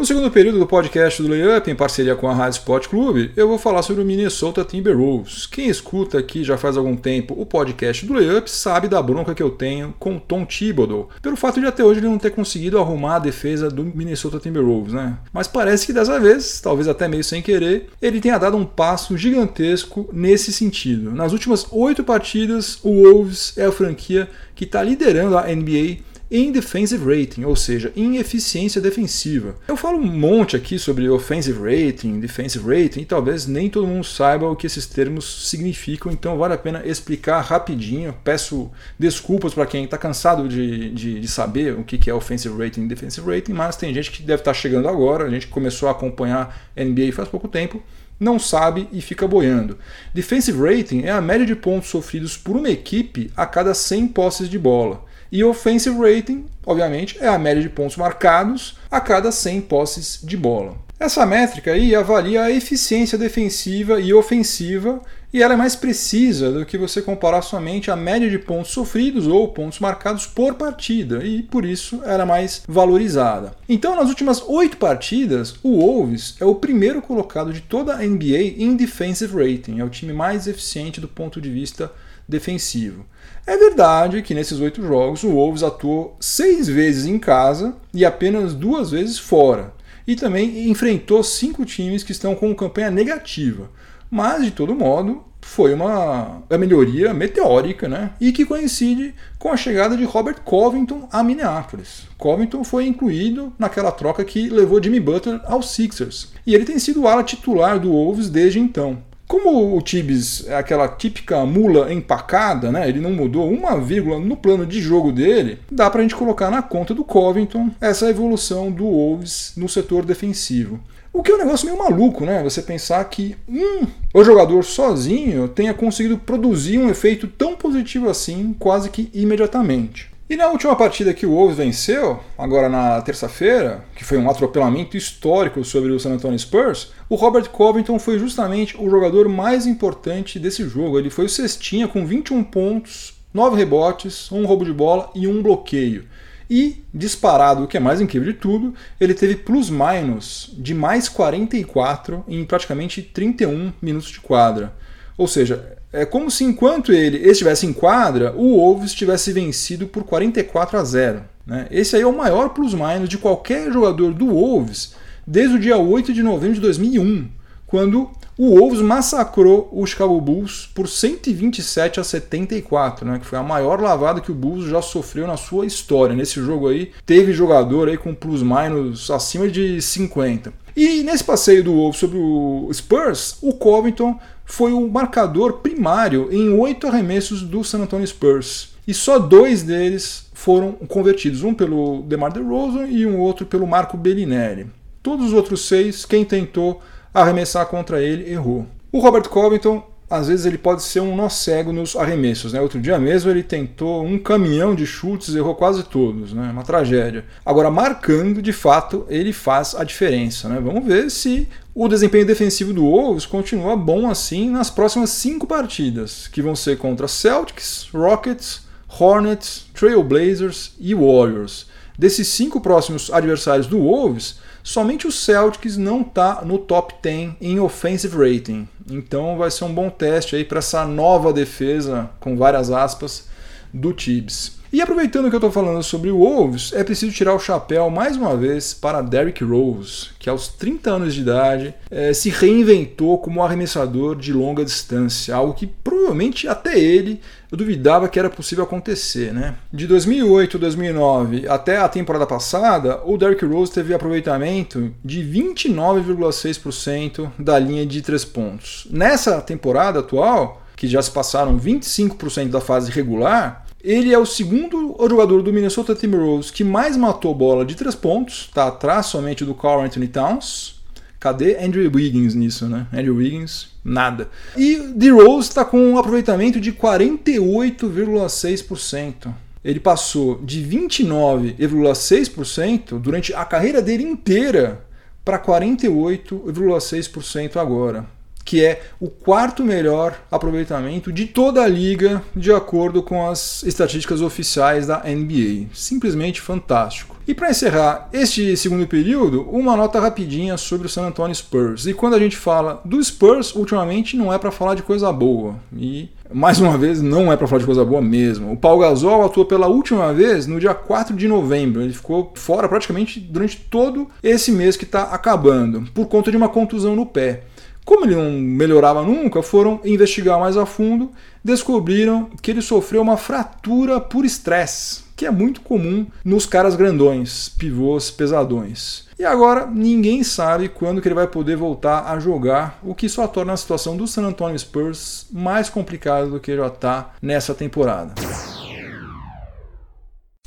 No 0.00 0.06
segundo 0.06 0.30
período 0.30 0.58
do 0.58 0.66
podcast 0.66 1.22
do 1.22 1.28
Layup, 1.28 1.70
em 1.70 1.74
parceria 1.74 2.16
com 2.16 2.26
a 2.26 2.32
Rádio 2.32 2.56
Sport 2.56 2.88
Clube, 2.88 3.32
eu 3.36 3.46
vou 3.46 3.58
falar 3.58 3.82
sobre 3.82 4.02
o 4.02 4.04
Minnesota 4.06 4.64
Timberwolves. 4.64 5.44
Quem 5.44 5.68
escuta 5.68 6.18
aqui 6.18 6.42
já 6.42 6.56
faz 6.56 6.78
algum 6.78 6.96
tempo 6.96 7.34
o 7.38 7.44
podcast 7.44 8.06
do 8.06 8.14
Layup 8.14 8.50
sabe 8.50 8.88
da 8.88 9.02
bronca 9.02 9.34
que 9.34 9.42
eu 9.42 9.50
tenho 9.50 9.94
com 9.98 10.18
Tom 10.18 10.46
Thibodeau, 10.46 11.10
pelo 11.20 11.36
fato 11.36 11.60
de 11.60 11.66
até 11.66 11.84
hoje 11.84 12.00
ele 12.00 12.08
não 12.08 12.16
ter 12.16 12.30
conseguido 12.30 12.78
arrumar 12.78 13.16
a 13.16 13.18
defesa 13.18 13.68
do 13.68 13.84
Minnesota 13.84 14.38
Timberwolves, 14.38 14.94
né? 14.94 15.18
Mas 15.34 15.46
parece 15.46 15.84
que 15.84 15.92
dessa 15.92 16.18
vez, 16.18 16.62
talvez 16.62 16.88
até 16.88 17.06
meio 17.06 17.22
sem 17.22 17.42
querer, 17.42 17.90
ele 18.00 18.22
tenha 18.22 18.38
dado 18.38 18.56
um 18.56 18.64
passo 18.64 19.18
gigantesco 19.18 20.08
nesse 20.14 20.50
sentido. 20.50 21.10
Nas 21.10 21.34
últimas 21.34 21.66
oito 21.70 22.02
partidas, 22.02 22.78
o 22.82 23.02
Wolves 23.02 23.52
é 23.58 23.66
a 23.66 23.72
franquia 23.72 24.30
que 24.54 24.64
está 24.64 24.82
liderando 24.82 25.36
a 25.36 25.42
NBA 25.42 25.98
em 26.30 26.52
defensive 26.52 27.04
rating, 27.04 27.44
ou 27.44 27.56
seja, 27.56 27.92
em 27.96 28.18
eficiência 28.18 28.80
defensiva. 28.80 29.56
Eu 29.66 29.76
falo 29.76 29.98
um 29.98 30.06
monte 30.06 30.54
aqui 30.54 30.78
sobre 30.78 31.08
offensive 31.08 31.58
rating, 31.58 32.20
defensive 32.20 32.64
rating, 32.64 33.00
e 33.00 33.04
talvez 33.04 33.46
nem 33.46 33.68
todo 33.68 33.86
mundo 33.86 34.04
saiba 34.04 34.48
o 34.48 34.54
que 34.54 34.66
esses 34.66 34.86
termos 34.86 35.48
significam, 35.48 36.12
então 36.12 36.38
vale 36.38 36.54
a 36.54 36.58
pena 36.58 36.86
explicar 36.86 37.40
rapidinho. 37.40 38.14
Peço 38.22 38.70
desculpas 38.98 39.52
para 39.52 39.66
quem 39.66 39.84
está 39.84 39.98
cansado 39.98 40.48
de, 40.48 40.90
de, 40.90 41.18
de, 41.18 41.28
saber 41.28 41.74
o 41.74 41.82
que 41.82 42.08
é 42.08 42.14
offensive 42.14 42.56
rating 42.56 42.84
e 42.84 42.88
defensive 42.88 43.28
rating, 43.28 43.52
mas 43.52 43.76
tem 43.76 43.92
gente 43.92 44.12
que 44.12 44.22
deve 44.22 44.42
estar 44.42 44.52
tá 44.52 44.58
chegando 44.58 44.88
agora, 44.88 45.24
a 45.24 45.30
gente 45.30 45.48
começou 45.48 45.88
a 45.88 45.92
acompanhar 45.92 46.70
NBA 46.76 47.12
faz 47.12 47.28
pouco 47.28 47.48
tempo 47.48 47.82
não 48.20 48.38
sabe 48.38 48.86
e 48.92 49.00
fica 49.00 49.26
boiando. 49.26 49.78
Defensive 50.12 50.60
rating 50.60 51.04
é 51.04 51.10
a 51.10 51.22
média 51.22 51.46
de 51.46 51.56
pontos 51.56 51.88
sofridos 51.88 52.36
por 52.36 52.54
uma 52.54 52.68
equipe 52.68 53.32
a 53.34 53.46
cada 53.46 53.72
100 53.72 54.08
posses 54.08 54.48
de 54.48 54.58
bola. 54.58 55.02
E 55.32 55.44
offensive 55.44 55.96
rating, 55.98 56.46
obviamente, 56.66 57.16
é 57.20 57.28
a 57.28 57.38
média 57.38 57.62
de 57.62 57.68
pontos 57.68 57.96
marcados 57.96 58.76
a 58.90 59.00
cada 59.00 59.30
100 59.30 59.60
posses 59.62 60.20
de 60.22 60.36
bola. 60.36 60.76
Essa 60.98 61.24
métrica 61.24 61.72
aí 61.72 61.94
avalia 61.94 62.42
a 62.42 62.50
eficiência 62.50 63.16
defensiva 63.16 64.00
e 64.00 64.12
ofensiva 64.12 65.00
e 65.32 65.42
ela 65.42 65.54
é 65.54 65.56
mais 65.56 65.76
precisa 65.76 66.50
do 66.50 66.66
que 66.66 66.76
você 66.76 67.00
comparar 67.00 67.42
somente 67.42 67.90
a 67.90 67.96
média 67.96 68.28
de 68.28 68.38
pontos 68.38 68.72
sofridos 68.72 69.26
ou 69.26 69.48
pontos 69.48 69.78
marcados 69.78 70.26
por 70.26 70.54
partida 70.54 71.24
e 71.24 71.42
por 71.42 71.64
isso 71.64 72.00
ela 72.04 72.24
é 72.24 72.26
mais 72.26 72.62
valorizada. 72.66 73.52
Então, 73.68 73.94
nas 73.94 74.08
últimas 74.08 74.42
oito 74.42 74.76
partidas, 74.76 75.54
o 75.62 75.78
Wolves 75.78 76.36
é 76.40 76.44
o 76.44 76.56
primeiro 76.56 77.00
colocado 77.00 77.52
de 77.52 77.60
toda 77.60 77.94
a 77.94 77.98
NBA 77.98 78.56
em 78.58 78.76
defensive 78.76 79.32
rating, 79.32 79.78
é 79.78 79.84
o 79.84 79.90
time 79.90 80.12
mais 80.12 80.46
eficiente 80.46 81.00
do 81.00 81.08
ponto 81.08 81.40
de 81.40 81.50
vista 81.50 81.92
defensivo. 82.28 83.04
É 83.46 83.56
verdade 83.56 84.22
que 84.22 84.34
nesses 84.34 84.60
oito 84.60 84.82
jogos 84.82 85.22
o 85.22 85.30
Wolves 85.30 85.62
atuou 85.62 86.16
seis 86.20 86.68
vezes 86.68 87.06
em 87.06 87.18
casa 87.18 87.74
e 87.92 88.04
apenas 88.04 88.54
duas 88.54 88.90
vezes 88.90 89.18
fora. 89.18 89.72
E 90.06 90.16
também 90.16 90.68
enfrentou 90.68 91.22
cinco 91.22 91.64
times 91.64 92.02
que 92.02 92.12
estão 92.12 92.34
com 92.34 92.54
campanha 92.54 92.90
negativa. 92.90 93.70
Mas, 94.10 94.44
de 94.44 94.50
todo 94.50 94.74
modo, 94.74 95.24
foi 95.40 95.72
uma, 95.74 96.42
uma 96.48 96.58
melhoria 96.58 97.14
meteórica, 97.14 97.88
né? 97.88 98.10
E 98.20 98.32
que 98.32 98.44
coincide 98.44 99.14
com 99.38 99.50
a 99.50 99.56
chegada 99.56 99.96
de 99.96 100.04
Robert 100.04 100.40
Covington 100.44 101.08
a 101.10 101.22
Minneapolis. 101.22 102.06
Covington 102.18 102.62
foi 102.64 102.86
incluído 102.86 103.52
naquela 103.58 103.92
troca 103.92 104.24
que 104.24 104.48
levou 104.48 104.82
Jimmy 104.82 105.00
Butler 105.00 105.40
aos 105.44 105.70
Sixers. 105.70 106.32
E 106.46 106.54
ele 106.54 106.64
tem 106.64 106.78
sido 106.78 107.06
ala 107.06 107.22
titular 107.22 107.78
do 107.78 107.92
Wolves 107.92 108.28
desde 108.28 108.58
então. 108.58 109.02
Como 109.30 109.76
o 109.76 109.80
Tibbs 109.80 110.44
é 110.48 110.56
aquela 110.56 110.88
típica 110.88 111.46
mula 111.46 111.92
empacada, 111.92 112.72
né? 112.72 112.88
ele 112.88 112.98
não 112.98 113.12
mudou 113.12 113.48
uma 113.48 113.78
vírgula 113.78 114.18
no 114.18 114.36
plano 114.36 114.66
de 114.66 114.80
jogo 114.80 115.12
dele, 115.12 115.60
dá 115.70 115.88
para 115.88 116.00
a 116.00 116.02
gente 116.02 116.16
colocar 116.16 116.50
na 116.50 116.62
conta 116.62 116.92
do 116.92 117.04
Covington 117.04 117.70
essa 117.80 118.10
evolução 118.10 118.72
do 118.72 118.82
Wolves 118.82 119.52
no 119.56 119.68
setor 119.68 120.04
defensivo. 120.04 120.80
O 121.12 121.22
que 121.22 121.32
é 121.32 121.34
um 121.34 121.38
negócio 121.38 121.66
meio 121.66 121.78
maluco, 121.78 122.24
né? 122.24 122.42
Você 122.44 122.62
pensar 122.62 123.02
que 123.04 123.36
um 123.48 123.86
o 124.14 124.24
jogador 124.24 124.62
sozinho 124.62 125.48
tenha 125.48 125.74
conseguido 125.74 126.16
produzir 126.18 126.78
um 126.78 126.88
efeito 126.88 127.26
tão 127.26 127.56
positivo 127.56 128.08
assim 128.08 128.54
quase 128.58 128.90
que 128.90 129.10
imediatamente. 129.12 130.10
E 130.28 130.36
na 130.36 130.46
última 130.46 130.76
partida 130.76 131.12
que 131.12 131.26
o 131.26 131.30
Wolves 131.30 131.56
venceu, 131.56 132.20
agora 132.38 132.68
na 132.68 133.02
terça-feira, 133.02 133.84
que 133.96 134.04
foi 134.04 134.16
um 134.16 134.30
atropelamento 134.30 134.96
histórico 134.96 135.64
sobre 135.64 135.90
o 135.90 135.98
San 135.98 136.12
Antonio 136.12 136.38
Spurs, 136.38 136.92
o 137.08 137.16
Robert 137.16 137.50
Covington 137.50 137.98
foi 137.98 138.16
justamente 138.16 138.76
o 138.80 138.88
jogador 138.88 139.28
mais 139.28 139.66
importante 139.66 140.38
desse 140.38 140.68
jogo. 140.68 140.96
Ele 140.96 141.10
foi 141.10 141.24
o 141.24 141.28
cestinha 141.28 141.88
com 141.88 142.06
21 142.06 142.44
pontos, 142.44 143.14
9 143.34 143.56
rebotes, 143.56 144.30
um 144.30 144.46
roubo 144.46 144.64
de 144.64 144.72
bola 144.72 145.10
e 145.16 145.26
um 145.26 145.42
bloqueio. 145.42 146.04
E, 146.50 146.84
disparado, 146.92 147.62
o 147.62 147.68
que 147.68 147.76
é 147.76 147.80
mais 147.80 148.00
incrível 148.00 148.32
de 148.32 148.38
tudo, 148.38 148.74
ele 149.00 149.14
teve 149.14 149.36
plus-minus 149.36 150.52
de 150.58 150.74
mais 150.74 151.08
44 151.08 152.24
em 152.26 152.44
praticamente 152.44 153.00
31 153.00 153.72
minutos 153.80 154.10
de 154.10 154.18
quadra. 154.18 154.74
Ou 155.16 155.28
seja, 155.28 155.76
é 155.92 156.04
como 156.04 156.28
se 156.28 156.42
enquanto 156.42 156.92
ele 156.92 157.18
estivesse 157.18 157.66
em 157.66 157.72
quadra, 157.72 158.34
o 158.36 158.56
Wolves 158.56 158.92
tivesse 158.92 159.32
vencido 159.32 159.86
por 159.86 160.02
44 160.02 160.76
a 160.76 160.82
0. 160.82 161.22
Né? 161.46 161.68
Esse 161.70 161.94
aí 161.94 162.02
é 162.02 162.06
o 162.06 162.16
maior 162.16 162.48
plus-minus 162.48 163.08
de 163.08 163.16
qualquer 163.16 163.72
jogador 163.72 164.12
do 164.12 164.26
Wolves 164.26 164.94
desde 165.24 165.54
o 165.54 165.60
dia 165.60 165.78
8 165.78 166.12
de 166.12 166.22
novembro 166.22 166.54
de 166.54 166.60
2001, 166.60 167.28
quando 167.64 168.10
o 168.42 168.58
Wolves 168.58 168.80
massacrou 168.80 169.68
o 169.70 169.84
Chicago 169.84 170.18
Bulls 170.18 170.66
por 170.74 170.88
127 170.88 172.00
a 172.00 172.04
74, 172.04 173.04
né, 173.04 173.18
que 173.18 173.26
foi 173.26 173.38
a 173.38 173.42
maior 173.42 173.78
lavada 173.78 174.22
que 174.22 174.32
o 174.32 174.34
Bulls 174.34 174.64
já 174.64 174.80
sofreu 174.80 175.26
na 175.26 175.36
sua 175.36 175.66
história. 175.66 176.16
Nesse 176.16 176.40
jogo 176.40 176.68
aí, 176.68 176.90
teve 177.04 177.34
jogador 177.34 177.90
aí 177.90 177.98
com 177.98 178.14
plus-minus 178.14 179.10
acima 179.10 179.46
de 179.46 179.82
50. 179.82 180.54
E 180.74 181.02
nesse 181.02 181.22
passeio 181.22 181.62
do 181.62 181.74
Wolves 181.74 182.00
sobre 182.00 182.16
o 182.16 182.70
Spurs, 182.72 183.36
o 183.42 183.52
Covington 183.52 184.18
foi 184.46 184.72
o 184.72 184.88
marcador 184.88 185.58
primário 185.58 186.30
em 186.32 186.48
oito 186.48 186.86
arremessos 186.86 187.42
do 187.42 187.62
San 187.62 187.80
Antonio 187.80 188.06
Spurs. 188.06 188.70
E 188.88 188.94
só 188.94 189.18
dois 189.18 189.62
deles 189.62 190.30
foram 190.32 190.72
convertidos, 190.72 191.42
um 191.42 191.52
pelo 191.52 192.04
DeMar 192.04 192.32
DeRozan 192.32 192.86
e 192.86 193.04
um 193.04 193.20
outro 193.20 193.44
pelo 193.44 193.66
Marco 193.66 193.98
Bellinelli. 193.98 194.66
Todos 195.02 195.26
os 195.26 195.32
outros 195.34 195.68
seis, 195.68 196.06
quem 196.06 196.24
tentou 196.24 196.80
arremessar 197.12 197.66
contra 197.66 198.00
ele 198.00 198.30
errou. 198.30 198.66
O 198.92 198.98
Robert 198.98 199.28
Covington, 199.28 199.88
às 200.08 200.26
vezes 200.26 200.44
ele 200.44 200.58
pode 200.58 200.82
ser 200.82 200.98
um 200.98 201.14
nó 201.14 201.28
cego 201.28 201.72
nos 201.72 201.94
arremessos, 201.94 202.52
né? 202.52 202.60
Outro 202.60 202.80
dia 202.80 202.98
mesmo 202.98 203.30
ele 203.30 203.44
tentou 203.44 204.04
um 204.04 204.18
caminhão 204.18 204.74
de 204.74 204.84
chutes, 204.84 205.34
errou 205.34 205.54
quase 205.54 205.84
todos, 205.84 206.32
né? 206.32 206.50
Uma 206.52 206.64
tragédia. 206.64 207.24
Agora 207.46 207.70
marcando, 207.70 208.42
de 208.42 208.52
fato, 208.52 209.06
ele 209.08 209.32
faz 209.32 209.76
a 209.76 209.84
diferença, 209.84 210.48
né? 210.48 210.60
Vamos 210.60 210.84
ver 210.84 211.10
se 211.10 211.46
o 211.72 211.86
desempenho 211.86 212.26
defensivo 212.26 212.72
do 212.72 212.82
Wolves 212.82 213.24
continua 213.24 213.76
bom 213.76 214.10
assim 214.10 214.50
nas 214.50 214.68
próximas 214.68 215.10
cinco 215.10 215.46
partidas, 215.46 216.26
que 216.26 216.42
vão 216.42 216.56
ser 216.56 216.76
contra 216.76 217.06
Celtics, 217.06 217.88
Rockets, 217.94 218.62
Hornets, 218.98 219.66
Trailblazers 219.72 220.72
e 220.80 220.92
Warriors. 220.92 221.66
Desses 221.96 222.26
cinco 222.26 222.60
próximos 222.60 223.12
adversários 223.12 223.68
do 223.68 223.78
Wolves, 223.78 224.40
Somente 224.70 225.04
o 225.04 225.10
Celtics 225.10 225.76
não 225.76 226.02
está 226.02 226.42
no 226.44 226.56
top 226.56 226.94
10 227.02 227.32
em 227.40 227.58
offensive 227.58 228.16
rating. 228.16 228.68
Então 228.88 229.36
vai 229.36 229.50
ser 229.50 229.64
um 229.64 229.74
bom 229.74 229.90
teste 229.90 230.36
aí 230.36 230.44
para 230.44 230.60
essa 230.60 230.84
nova 230.84 231.32
defesa, 231.32 232.08
com 232.20 232.36
várias 232.36 232.70
aspas, 232.70 233.26
do 233.74 233.92
Tibbs. 233.92 234.59
E 234.72 234.80
aproveitando 234.80 235.28
que 235.28 235.34
eu 235.34 235.38
estou 235.38 235.50
falando 235.50 235.82
sobre 235.82 236.10
o 236.10 236.18
Wolves, 236.18 236.72
é 236.72 236.84
preciso 236.84 237.12
tirar 237.12 237.34
o 237.34 237.40
chapéu 237.40 237.90
mais 237.90 238.16
uma 238.16 238.36
vez 238.36 238.72
para 238.72 239.02
Derrick 239.02 239.42
Rose, 239.42 240.10
que 240.16 240.30
aos 240.30 240.46
30 240.46 240.90
anos 240.90 241.12
de 241.12 241.22
idade 241.22 241.74
é, 241.90 242.12
se 242.12 242.30
reinventou 242.30 243.18
como 243.18 243.42
arremessador 243.42 244.14
de 244.14 244.32
longa 244.32 244.64
distância, 244.64 245.34
algo 245.34 245.54
que 245.54 245.66
provavelmente 245.66 246.46
até 246.46 246.78
ele 246.78 247.20
eu 247.50 247.58
duvidava 247.58 248.08
que 248.08 248.16
era 248.16 248.30
possível 248.30 248.62
acontecer. 248.62 249.32
Né? 249.32 249.56
De 249.72 249.88
2008 249.88 250.56
a 250.56 250.60
2009 250.60 251.48
até 251.48 251.78
a 251.78 251.88
temporada 251.88 252.24
passada, 252.24 253.00
o 253.04 253.18
Derrick 253.18 253.44
Rose 253.44 253.72
teve 253.72 253.92
aproveitamento 253.92 254.94
de 255.04 255.20
29,6% 255.24 257.28
da 257.36 257.58
linha 257.58 257.84
de 257.84 258.02
3 258.02 258.24
pontos. 258.26 258.86
Nessa 258.88 259.40
temporada 259.40 259.98
atual, 259.98 260.62
que 260.76 260.86
já 260.86 261.02
se 261.02 261.10
passaram 261.10 261.58
25% 261.58 262.50
da 262.50 262.60
fase 262.60 262.92
regular, 262.92 263.66
ele 263.82 264.12
é 264.12 264.18
o 264.18 264.26
segundo 264.26 264.94
jogador 265.08 265.42
do 265.42 265.50
Minnesota 265.52 265.94
Timberwolves 265.94 266.50
que 266.50 266.62
mais 266.62 266.94
matou 266.96 267.34
bola 267.34 267.64
de 267.64 267.74
três 267.74 267.94
pontos, 267.94 268.48
está 268.48 268.68
atrás 268.68 269.06
somente 269.06 269.42
do 269.44 269.54
Carl 269.54 269.80
Anthony 269.82 270.08
Towns. 270.08 270.78
Cadê 271.18 271.56
Andrew 271.62 271.90
Wiggins 271.94 272.34
nisso, 272.34 272.66
né? 272.66 272.86
Andrew 272.92 273.16
Wiggins, 273.16 273.68
nada. 273.84 274.28
E 274.56 274.76
DeRozan 274.76 275.40
está 275.40 275.64
com 275.66 275.78
um 275.78 275.98
aproveitamento 275.98 276.58
de 276.58 276.72
48,6%. 276.72 279.34
Ele 279.62 279.78
passou 279.78 280.40
de 280.42 280.64
29,6% 280.64 282.98
durante 282.98 283.34
a 283.34 283.44
carreira 283.44 283.82
dele 283.82 284.04
inteira 284.04 284.82
para 285.22 285.38
48,6% 285.38 287.56
agora 287.56 288.06
que 288.50 288.64
é 288.64 288.82
o 288.98 289.08
quarto 289.08 289.62
melhor 289.62 290.18
aproveitamento 290.28 291.12
de 291.12 291.24
toda 291.24 291.62
a 291.62 291.68
liga, 291.68 292.20
de 292.34 292.52
acordo 292.52 293.00
com 293.00 293.30
as 293.30 293.62
estatísticas 293.62 294.20
oficiais 294.20 294.88
da 294.88 295.04
NBA. 295.04 295.68
Simplesmente 295.72 296.40
fantástico. 296.40 297.14
E 297.28 297.32
para 297.32 297.50
encerrar 297.50 298.08
este 298.12 298.56
segundo 298.56 298.88
período, 298.88 299.42
uma 299.42 299.76
nota 299.76 300.00
rapidinha 300.00 300.56
sobre 300.56 300.88
o 300.88 300.90
San 300.90 301.06
Antonio 301.06 301.32
Spurs. 301.32 301.86
E 301.86 301.94
quando 301.94 302.14
a 302.14 302.18
gente 302.18 302.36
fala 302.36 302.82
do 302.84 303.00
Spurs, 303.00 303.54
ultimamente 303.54 304.16
não 304.16 304.34
é 304.34 304.38
para 304.38 304.50
falar 304.50 304.74
de 304.74 304.82
coisa 304.82 305.12
boa. 305.12 305.54
E 305.72 306.08
mais 306.32 306.60
uma 306.60 306.78
vez, 306.78 307.02
não 307.02 307.32
é 307.32 307.36
para 307.36 307.46
falar 307.46 307.60
de 307.60 307.66
coisa 307.66 307.84
boa 307.84 308.00
mesmo. 308.00 308.52
O 308.52 308.56
Paul 308.56 308.78
Gasol 308.78 309.24
atuou 309.24 309.44
pela 309.44 309.66
última 309.66 310.12
vez 310.12 310.46
no 310.46 310.60
dia 310.60 310.74
4 310.74 311.14
de 311.16 311.26
novembro. 311.26 311.82
Ele 311.82 311.92
ficou 311.92 312.32
fora 312.34 312.68
praticamente 312.68 313.18
durante 313.18 313.56
todo 313.56 314.08
esse 314.22 314.52
mês 314.52 314.76
que 314.76 314.84
está 314.84 315.02
acabando, 315.04 315.82
por 315.92 316.06
conta 316.06 316.30
de 316.30 316.36
uma 316.36 316.48
contusão 316.48 316.94
no 316.94 317.04
pé. 317.04 317.44
Como 317.90 318.04
ele 318.04 318.14
não 318.14 318.30
melhorava 318.30 319.02
nunca, 319.02 319.42
foram 319.42 319.80
investigar 319.84 320.38
mais 320.38 320.56
a 320.56 320.64
fundo, 320.64 321.10
descobriram 321.42 322.30
que 322.40 322.52
ele 322.52 322.62
sofreu 322.62 323.02
uma 323.02 323.16
fratura 323.16 323.98
por 323.98 324.24
estresse, 324.24 325.02
que 325.16 325.26
é 325.26 325.30
muito 325.30 325.60
comum 325.60 326.06
nos 326.24 326.46
caras 326.46 326.76
grandões, 326.76 327.48
pivôs 327.48 328.08
pesadões. 328.08 329.08
E 329.18 329.24
agora 329.24 329.66
ninguém 329.66 330.22
sabe 330.22 330.68
quando 330.68 331.02
que 331.02 331.08
ele 331.08 331.16
vai 331.16 331.26
poder 331.26 331.56
voltar 331.56 332.04
a 332.06 332.20
jogar, 332.20 332.78
o 332.84 332.94
que 332.94 333.08
só 333.08 333.26
torna 333.26 333.54
a 333.54 333.56
situação 333.56 333.96
do 333.96 334.06
San 334.06 334.22
Antonio 334.22 334.56
Spurs 334.56 335.26
mais 335.32 335.68
complicada 335.68 336.28
do 336.28 336.38
que 336.38 336.56
já 336.56 336.68
está 336.68 337.10
nessa 337.20 337.54
temporada. 337.54 338.14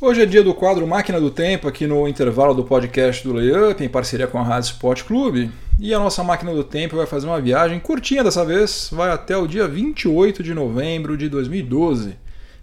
Hoje 0.06 0.22
é 0.22 0.26
dia 0.26 0.44
do 0.44 0.54
quadro 0.54 0.86
Máquina 0.86 1.18
do 1.18 1.32
Tempo, 1.32 1.66
aqui 1.66 1.88
no 1.88 2.06
intervalo 2.10 2.54
do 2.54 2.66
podcast 2.66 3.26
do 3.26 3.32
Layup, 3.32 3.82
em 3.82 3.88
parceria 3.88 4.28
com 4.28 4.38
a 4.38 4.44
Rádio 4.44 4.72
Sport 4.72 5.04
Clube. 5.04 5.50
E 5.80 5.94
a 5.94 5.98
nossa 5.98 6.22
Máquina 6.22 6.54
do 6.54 6.62
Tempo 6.62 6.98
vai 6.98 7.06
fazer 7.06 7.26
uma 7.26 7.40
viagem 7.40 7.80
curtinha 7.80 8.22
dessa 8.22 8.44
vez, 8.44 8.90
vai 8.92 9.12
até 9.12 9.38
o 9.38 9.48
dia 9.48 9.66
28 9.66 10.44
de 10.44 10.54
novembro 10.54 11.16
de 11.16 11.30
2012. 11.30 12.18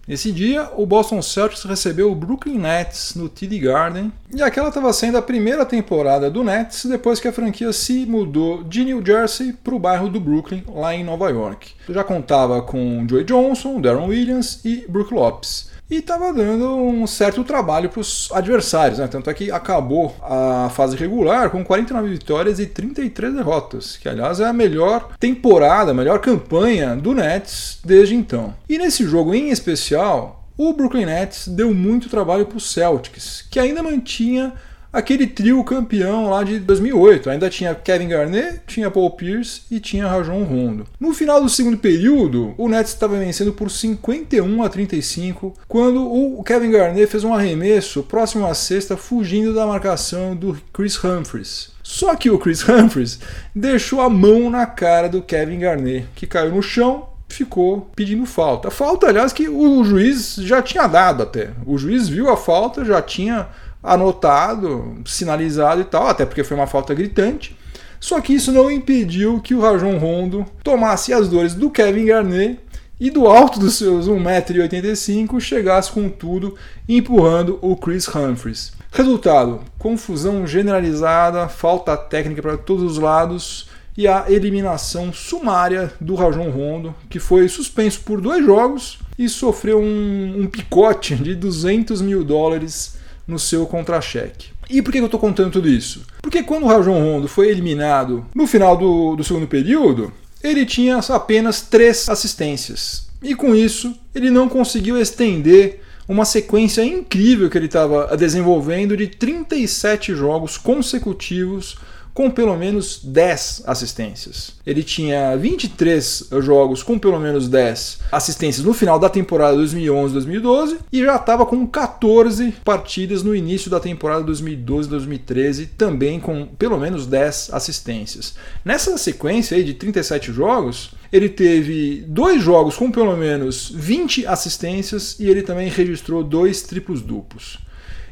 Nesse 0.07 0.31
dia, 0.31 0.69
o 0.77 0.85
Boston 0.85 1.19
Celtics 1.19 1.63
recebeu 1.63 2.11
o 2.11 2.15
Brooklyn 2.15 2.59
Nets 2.59 3.15
no 3.15 3.27
TD 3.27 3.57
Garden, 3.57 4.13
e 4.31 4.43
aquela 4.43 4.67
estava 4.67 4.93
sendo 4.93 5.17
a 5.17 5.21
primeira 5.23 5.65
temporada 5.65 6.29
do 6.29 6.43
Nets 6.43 6.85
depois 6.85 7.19
que 7.19 7.27
a 7.27 7.33
franquia 7.33 7.73
se 7.73 8.05
mudou 8.05 8.63
de 8.63 8.85
New 8.85 9.03
Jersey 9.03 9.51
para 9.51 9.73
o 9.73 9.79
bairro 9.79 10.09
do 10.09 10.19
Brooklyn, 10.19 10.63
lá 10.71 10.93
em 10.93 11.03
Nova 11.03 11.27
York. 11.31 11.71
Já 11.89 12.03
contava 12.03 12.61
com 12.61 13.03
Joey 13.09 13.23
Johnson, 13.23 13.81
Darren 13.81 14.09
Williams 14.09 14.63
e 14.63 14.85
Brook 14.87 15.11
Lopes 15.11 15.71
e 15.91 15.97
estava 15.97 16.31
dando 16.31 16.73
um 16.73 17.05
certo 17.05 17.43
trabalho 17.43 17.89
para 17.89 17.99
os 17.99 18.29
adversários. 18.31 18.97
Né? 18.97 19.07
Tanto 19.07 19.29
é 19.29 19.33
que 19.33 19.51
acabou 19.51 20.15
a 20.21 20.71
fase 20.73 20.95
regular 20.95 21.49
com 21.49 21.65
49 21.65 22.09
vitórias 22.09 22.59
e 22.61 22.65
33 22.65 23.35
derrotas, 23.35 23.97
que 23.97 24.07
aliás 24.07 24.39
é 24.39 24.45
a 24.45 24.53
melhor 24.53 25.09
temporada, 25.19 25.91
a 25.91 25.93
melhor 25.93 26.19
campanha 26.19 26.95
do 26.95 27.13
Nets 27.13 27.79
desde 27.83 28.15
então. 28.15 28.55
E 28.69 28.77
nesse 28.77 29.03
jogo 29.03 29.35
em 29.35 29.49
especial, 29.49 30.45
o 30.57 30.71
Brooklyn 30.71 31.07
Nets 31.07 31.49
deu 31.49 31.73
muito 31.73 32.09
trabalho 32.09 32.45
para 32.45 32.57
os 32.57 32.71
Celtics, 32.71 33.45
que 33.51 33.59
ainda 33.59 33.83
mantinha 33.83 34.53
aquele 34.91 35.27
trio 35.27 35.63
campeão 35.63 36.29
lá 36.29 36.43
de 36.43 36.59
2008. 36.59 37.29
Ainda 37.29 37.49
tinha 37.49 37.73
Kevin 37.75 38.09
Garnett, 38.09 38.61
tinha 38.67 38.91
Paul 38.91 39.11
Pierce 39.11 39.61
e 39.71 39.79
tinha 39.79 40.07
Rajon 40.07 40.43
Rondo. 40.43 40.85
No 40.99 41.13
final 41.13 41.41
do 41.41 41.49
segundo 41.49 41.77
período, 41.77 42.53
o 42.57 42.67
Nets 42.67 42.91
estava 42.91 43.17
vencendo 43.17 43.53
por 43.53 43.69
51 43.69 44.63
a 44.63 44.69
35, 44.69 45.53
quando 45.67 46.01
o 46.03 46.43
Kevin 46.43 46.71
Garnett 46.71 47.07
fez 47.07 47.23
um 47.23 47.33
arremesso 47.33 48.03
próximo 48.03 48.45
à 48.45 48.53
sexta, 48.53 48.97
fugindo 48.97 49.53
da 49.53 49.65
marcação 49.65 50.35
do 50.35 50.59
Chris 50.73 51.01
Humphries. 51.03 51.71
Só 51.83 52.15
que 52.15 52.29
o 52.29 52.39
Chris 52.39 52.67
Humphries 52.67 53.19
deixou 53.53 54.01
a 54.01 54.09
mão 54.09 54.49
na 54.49 54.65
cara 54.65 55.09
do 55.09 55.21
Kevin 55.21 55.59
Garnett, 55.59 56.07
que 56.15 56.27
caiu 56.27 56.55
no 56.55 56.61
chão, 56.61 57.07
ficou 57.27 57.89
pedindo 57.95 58.25
falta. 58.25 58.69
Falta, 58.69 59.07
aliás, 59.07 59.33
que 59.33 59.49
o 59.49 59.83
juiz 59.83 60.35
já 60.35 60.61
tinha 60.61 60.87
dado 60.87 61.23
até. 61.23 61.51
O 61.65 61.77
juiz 61.77 62.07
viu 62.07 62.29
a 62.29 62.37
falta, 62.37 62.85
já 62.85 63.01
tinha 63.01 63.47
anotado, 63.83 64.97
sinalizado 65.05 65.81
e 65.81 65.85
tal, 65.85 66.07
até 66.07 66.25
porque 66.25 66.43
foi 66.43 66.55
uma 66.55 66.67
falta 66.67 66.93
gritante. 66.93 67.57
Só 67.99 68.19
que 68.19 68.33
isso 68.33 68.51
não 68.51 68.71
impediu 68.71 69.39
que 69.39 69.53
o 69.53 69.61
Rajon 69.61 69.97
Rondo 69.97 70.45
tomasse 70.63 71.13
as 71.13 71.27
dores 71.29 71.53
do 71.53 71.69
Kevin 71.69 72.05
Garnett 72.05 72.59
e 72.99 73.09
do 73.09 73.27
alto 73.27 73.59
dos 73.59 73.75
seus 73.75 74.07
1,85m 74.07 75.39
chegasse 75.39 75.91
com 75.91 76.09
tudo, 76.09 76.55
empurrando 76.87 77.57
o 77.61 77.75
Chris 77.75 78.07
Humphries. 78.07 78.73
Resultado: 78.91 79.61
confusão 79.77 80.45
generalizada, 80.45 81.47
falta 81.47 81.95
técnica 81.95 82.41
para 82.41 82.57
todos 82.57 82.83
os 82.83 82.97
lados 82.97 83.69
e 83.97 84.07
a 84.07 84.25
eliminação 84.29 85.11
sumária 85.11 85.91
do 85.99 86.15
Rajon 86.15 86.49
Rondo, 86.49 86.95
que 87.09 87.19
foi 87.19 87.47
suspenso 87.47 88.01
por 88.01 88.21
dois 88.21 88.45
jogos 88.45 88.99
e 89.17 89.27
sofreu 89.27 89.79
um, 89.79 90.41
um 90.41 90.47
picote 90.47 91.15
de 91.15 91.35
200 91.35 92.01
mil 92.01 92.23
dólares 92.23 92.97
no 93.27 93.39
seu 93.39 93.65
contra-cheque. 93.65 94.49
E 94.69 94.81
por 94.81 94.91
que 94.91 94.99
eu 94.99 95.05
estou 95.05 95.19
contando 95.19 95.51
tudo 95.51 95.67
isso? 95.67 96.05
Porque 96.21 96.43
quando 96.43 96.63
o 96.63 96.67
Rajon 96.67 96.99
Rondo 96.99 97.27
foi 97.27 97.49
eliminado 97.49 98.25
no 98.33 98.47
final 98.47 98.77
do, 98.77 99.15
do 99.15 99.23
segundo 99.23 99.47
período, 99.47 100.13
ele 100.43 100.65
tinha 100.65 100.97
apenas 101.09 101.61
três 101.61 102.07
assistências. 102.09 103.07
E 103.21 103.35
com 103.35 103.55
isso, 103.55 103.93
ele 104.15 104.31
não 104.31 104.49
conseguiu 104.49 104.97
estender 104.97 105.81
uma 106.07 106.25
sequência 106.25 106.83
incrível 106.83 107.49
que 107.49 107.57
ele 107.57 107.67
estava 107.67 108.15
desenvolvendo 108.17 108.97
de 108.97 109.07
37 109.07 110.15
jogos 110.15 110.57
consecutivos 110.57 111.77
com 112.13 112.29
pelo 112.29 112.55
menos 112.57 112.99
10 113.03 113.63
assistências. 113.65 114.53
Ele 114.65 114.83
tinha 114.83 115.35
23 115.35 116.29
jogos 116.39 116.83
com 116.83 116.99
pelo 116.99 117.19
menos 117.19 117.47
10 117.47 117.99
assistências 118.11 118.65
no 118.65 118.73
final 118.73 118.99
da 118.99 119.09
temporada 119.09 119.57
2011-2012 119.57 120.77
e 120.91 121.03
já 121.03 121.15
estava 121.15 121.45
com 121.45 121.65
14 121.65 122.51
partidas 122.63 123.23
no 123.23 123.35
início 123.35 123.71
da 123.71 123.79
temporada 123.79 124.25
2012-2013, 124.25 125.69
também 125.77 126.19
com 126.19 126.45
pelo 126.45 126.77
menos 126.77 127.05
10 127.05 127.51
assistências. 127.53 128.35
Nessa 128.63 128.97
sequência 128.97 129.55
aí 129.55 129.63
de 129.63 129.73
37 129.73 130.31
jogos, 130.31 130.91
ele 131.11 131.29
teve 131.29 132.03
dois 132.07 132.41
jogos 132.41 132.75
com 132.75 132.91
pelo 132.91 133.15
menos 133.15 133.71
20 133.73 134.25
assistências 134.25 135.19
e 135.19 135.29
ele 135.29 135.41
também 135.41 135.69
registrou 135.69 136.23
dois 136.23 136.61
triplos 136.61 137.01
duplos. 137.01 137.57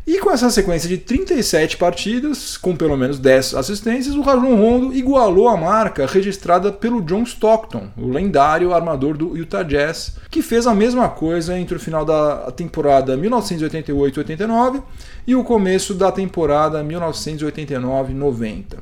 E 0.08 0.20
com 0.20 0.32
essa 0.32 0.50
sequência 0.50 0.88
de 0.90 0.98
37 0.98 1.78
partidas, 1.78 2.58
com 2.58 2.76
pelo 2.76 2.98
menos 2.98 3.20
10 3.20 3.54
assistências, 3.54 4.16
o 4.16 4.22
Rajon 4.22 4.56
Rondo 4.56 4.94
igualou 4.96 5.48
a 5.48 5.58
marca 5.58 6.06
registrada 6.08 6.72
pelo 6.72 7.02
John 7.02 7.24
Stockton, 7.24 7.90
o 7.98 8.08
lendário 8.10 8.74
armador 8.74 9.18
do 9.18 9.38
Utah 9.38 9.64
Jazz, 9.64 10.16
que 10.32 10.42
fez 10.42 10.66
a 10.66 10.74
mesma 10.74 11.10
coisa 11.10 11.60
entre 11.60 11.76
o 11.76 11.80
final 11.80 12.04
da 12.06 12.52
temporada 12.52 13.16
1988-89 13.18 14.82
e 15.28 15.36
o 15.36 15.44
começo 15.44 15.94
da 15.94 16.12
temporada 16.12 16.84
1989-90. 16.84 18.78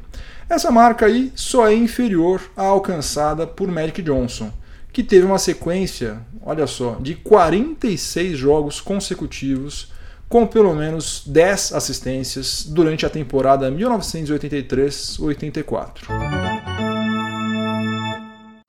Essa 0.50 0.72
marca 0.72 1.08
aí 1.08 1.34
só 1.36 1.68
é 1.68 1.74
inferior 1.74 2.42
à 2.56 2.64
alcançada 2.64 3.46
por 3.46 3.70
Magic 3.70 4.02
Johnson, 4.02 4.50
que 4.94 5.04
teve 5.04 5.26
uma 5.26 5.38
sequência, 5.38 6.20
olha 6.42 6.66
só, 6.66 6.96
de 7.02 7.16
46 7.16 8.38
jogos 8.38 8.80
consecutivos 8.80 9.92
com 10.30 10.46
pelo 10.46 10.76
menos 10.76 11.24
10 11.26 11.74
assistências 11.74 12.66
durante 12.68 13.06
a 13.06 13.10
temporada 13.10 13.72
1983-84. 13.72 16.02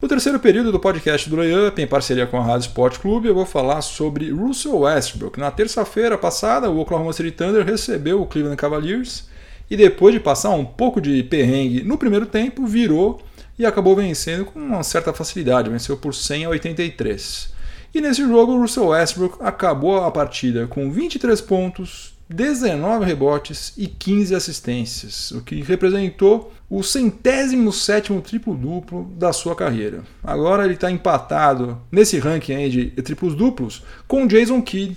No 0.00 0.08
terceiro 0.08 0.38
período 0.38 0.70
do 0.70 0.78
podcast 0.78 1.28
do 1.28 1.34
Layup, 1.36 1.82
em 1.82 1.86
parceria 1.86 2.24
com 2.26 2.38
a 2.38 2.42
Rádio 2.42 2.68
Sport 2.68 2.98
Clube, 2.98 3.26
eu 3.28 3.34
vou 3.34 3.44
falar 3.44 3.82
sobre 3.82 4.30
Russell 4.30 4.78
Westbrook. 4.78 5.40
Na 5.40 5.50
terça-feira 5.50 6.16
passada, 6.16 6.70
o 6.70 6.78
Oklahoma 6.78 7.12
City 7.12 7.32
Thunder 7.32 7.66
recebeu 7.66 8.22
o 8.22 8.26
Cleveland 8.26 8.56
Cavaliers 8.56 9.28
e 9.68 9.76
depois 9.76 10.14
de 10.14 10.20
passar 10.20 10.50
um 10.50 10.64
pouco 10.64 11.00
de 11.00 11.24
perrengue 11.24 11.82
no 11.82 11.98
primeiro 11.98 12.26
tempo, 12.26 12.64
virou 12.64 13.20
e 13.58 13.66
acabou 13.66 13.96
vencendo 13.96 14.44
com 14.44 14.60
uma 14.60 14.84
certa 14.84 15.12
facilidade, 15.12 15.68
venceu 15.68 15.96
por 15.96 16.14
100 16.14 16.44
a 16.44 16.50
83. 16.50 17.57
E 17.94 18.00
nesse 18.00 18.22
jogo, 18.22 18.52
o 18.52 18.60
Russell 18.60 18.88
Westbrook 18.88 19.38
acabou 19.40 20.04
a 20.04 20.10
partida 20.10 20.66
com 20.66 20.90
23 20.90 21.40
pontos, 21.40 22.14
19 22.28 23.06
rebotes 23.06 23.72
e 23.76 23.86
15 23.86 24.34
assistências, 24.34 25.30
o 25.30 25.40
que 25.40 25.62
representou 25.62 26.52
o 26.68 26.82
centésimo 26.82 27.72
sétimo 27.72 28.20
triplo-duplo 28.20 29.10
da 29.16 29.32
sua 29.32 29.56
carreira. 29.56 30.02
Agora 30.22 30.64
ele 30.64 30.74
está 30.74 30.90
empatado 30.90 31.80
nesse 31.90 32.18
ranking 32.18 32.68
de 32.68 32.90
triplos 33.02 33.34
duplos 33.34 33.82
com 34.06 34.26
Jason 34.26 34.60
Kidd, 34.60 34.94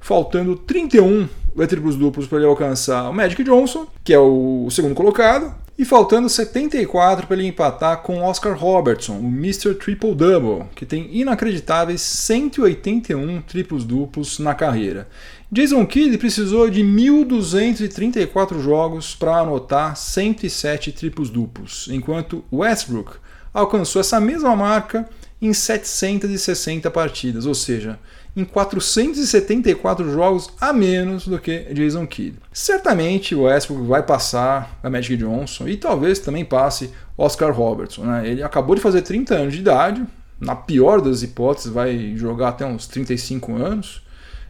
faltando 0.00 0.56
31 0.56 1.28
triplos 1.68 1.96
duplos 1.96 2.26
para 2.26 2.38
ele 2.38 2.46
alcançar 2.46 3.08
o 3.10 3.12
Magic 3.12 3.42
Johnson, 3.42 3.86
que 4.04 4.12
é 4.12 4.18
o 4.18 4.68
segundo 4.70 4.94
colocado, 4.94 5.54
e 5.80 5.84
faltando 5.86 6.28
74 6.28 7.26
para 7.26 7.36
ele 7.36 7.46
empatar 7.46 8.02
com 8.02 8.20
Oscar 8.20 8.54
Robertson, 8.54 9.14
o 9.14 9.26
Mr. 9.26 9.74
Triple 9.74 10.14
Double, 10.14 10.66
que 10.74 10.84
tem 10.84 11.08
inacreditáveis 11.10 12.02
181 12.02 13.40
triplos 13.40 13.82
duplos 13.82 14.38
na 14.38 14.54
carreira. 14.54 15.08
Jason 15.50 15.86
Kidd 15.86 16.18
precisou 16.18 16.68
de 16.68 16.82
1.234 16.82 18.60
jogos 18.60 19.14
para 19.14 19.38
anotar 19.38 19.96
107 19.96 20.92
triplos 20.92 21.30
duplos, 21.30 21.88
enquanto 21.90 22.44
Westbrook 22.52 23.12
alcançou 23.52 24.00
essa 24.00 24.20
mesma 24.20 24.54
marca 24.54 25.08
em 25.40 25.54
760 25.54 26.90
partidas, 26.90 27.46
ou 27.46 27.54
seja, 27.54 27.98
em 28.40 28.44
474 28.44 30.10
jogos 30.10 30.50
a 30.60 30.72
menos 30.72 31.26
do 31.26 31.38
que 31.38 31.66
Jason 31.74 32.06
Kidd. 32.06 32.36
Certamente 32.52 33.34
o 33.34 33.42
Westbrook 33.42 33.86
vai 33.86 34.02
passar 34.02 34.78
a 34.82 34.88
Magic 34.88 35.16
Johnson 35.16 35.68
e 35.68 35.76
talvez 35.76 36.18
também 36.18 36.44
passe 36.44 36.90
Oscar 37.16 37.52
Robertson. 37.52 38.04
Né? 38.04 38.28
Ele 38.28 38.42
acabou 38.42 38.74
de 38.74 38.80
fazer 38.80 39.02
30 39.02 39.34
anos 39.34 39.54
de 39.54 39.60
idade, 39.60 40.04
na 40.40 40.56
pior 40.56 41.00
das 41.00 41.22
hipóteses 41.22 41.70
vai 41.70 42.14
jogar 42.16 42.48
até 42.48 42.64
uns 42.64 42.86
35 42.86 43.54
anos. 43.56 44.02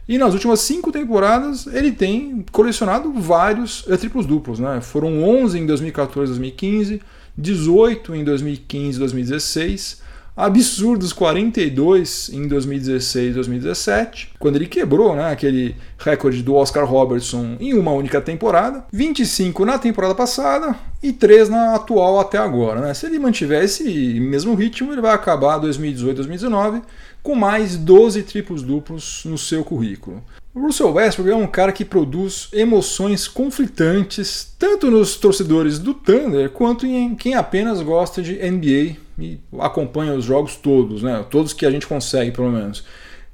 E 0.07 0.17
nas 0.17 0.33
últimas 0.33 0.61
cinco 0.61 0.91
temporadas 0.91 1.67
ele 1.67 1.91
tem 1.91 2.43
colecionado 2.51 3.11
vários 3.13 3.85
é, 3.87 3.97
triplos 3.97 4.25
duplos. 4.25 4.59
Né? 4.59 4.79
Foram 4.81 5.23
11 5.23 5.59
em 5.59 5.65
2014 5.65 6.31
2015, 6.31 7.01
18 7.37 8.15
em 8.15 8.23
2015 8.23 8.99
2016 8.99 10.01
absurdos 10.35 11.13
42 11.13 12.29
em 12.33 12.47
2016 12.47 13.35
2017, 13.35 14.31
quando 14.39 14.55
ele 14.55 14.67
quebrou 14.67 15.15
né, 15.15 15.31
aquele 15.31 15.75
recorde 15.97 16.41
do 16.41 16.55
Oscar 16.55 16.85
Robertson 16.85 17.57
em 17.59 17.73
uma 17.73 17.91
única 17.91 18.21
temporada, 18.21 18.85
25 18.91 19.65
na 19.65 19.77
temporada 19.77 20.15
passada 20.15 20.75
e 21.03 21.11
3 21.11 21.49
na 21.49 21.75
atual 21.75 22.19
até 22.19 22.37
agora. 22.37 22.81
Né? 22.81 22.93
Se 22.93 23.05
ele 23.05 23.19
mantiver 23.19 23.63
esse 23.63 24.19
mesmo 24.19 24.55
ritmo, 24.55 24.91
ele 24.91 25.01
vai 25.01 25.13
acabar 25.13 25.59
2018-2019 25.59 26.81
com 27.21 27.35
mais 27.35 27.77
12 27.77 28.23
triplos 28.23 28.63
duplos 28.63 29.23
no 29.25 29.37
seu 29.37 29.63
currículo. 29.63 30.23
O 30.53 30.59
Russell 30.59 30.91
Westbrook 30.91 31.31
é 31.31 31.35
um 31.35 31.47
cara 31.47 31.71
que 31.71 31.85
produz 31.85 32.49
emoções 32.51 33.27
conflitantes 33.27 34.53
tanto 34.59 34.91
nos 34.91 35.15
torcedores 35.15 35.79
do 35.79 35.93
Thunder 35.93 36.49
quanto 36.49 36.85
em 36.85 37.15
quem 37.15 37.35
apenas 37.35 37.81
gosta 37.81 38.21
de 38.21 38.33
NBA 38.33 38.97
e 39.17 39.39
acompanha 39.59 40.13
os 40.13 40.25
jogos 40.25 40.55
todos, 40.55 41.03
né? 41.03 41.25
Todos 41.29 41.53
que 41.53 41.65
a 41.65 41.71
gente 41.71 41.87
consegue, 41.87 42.31
pelo 42.31 42.51
menos. 42.51 42.83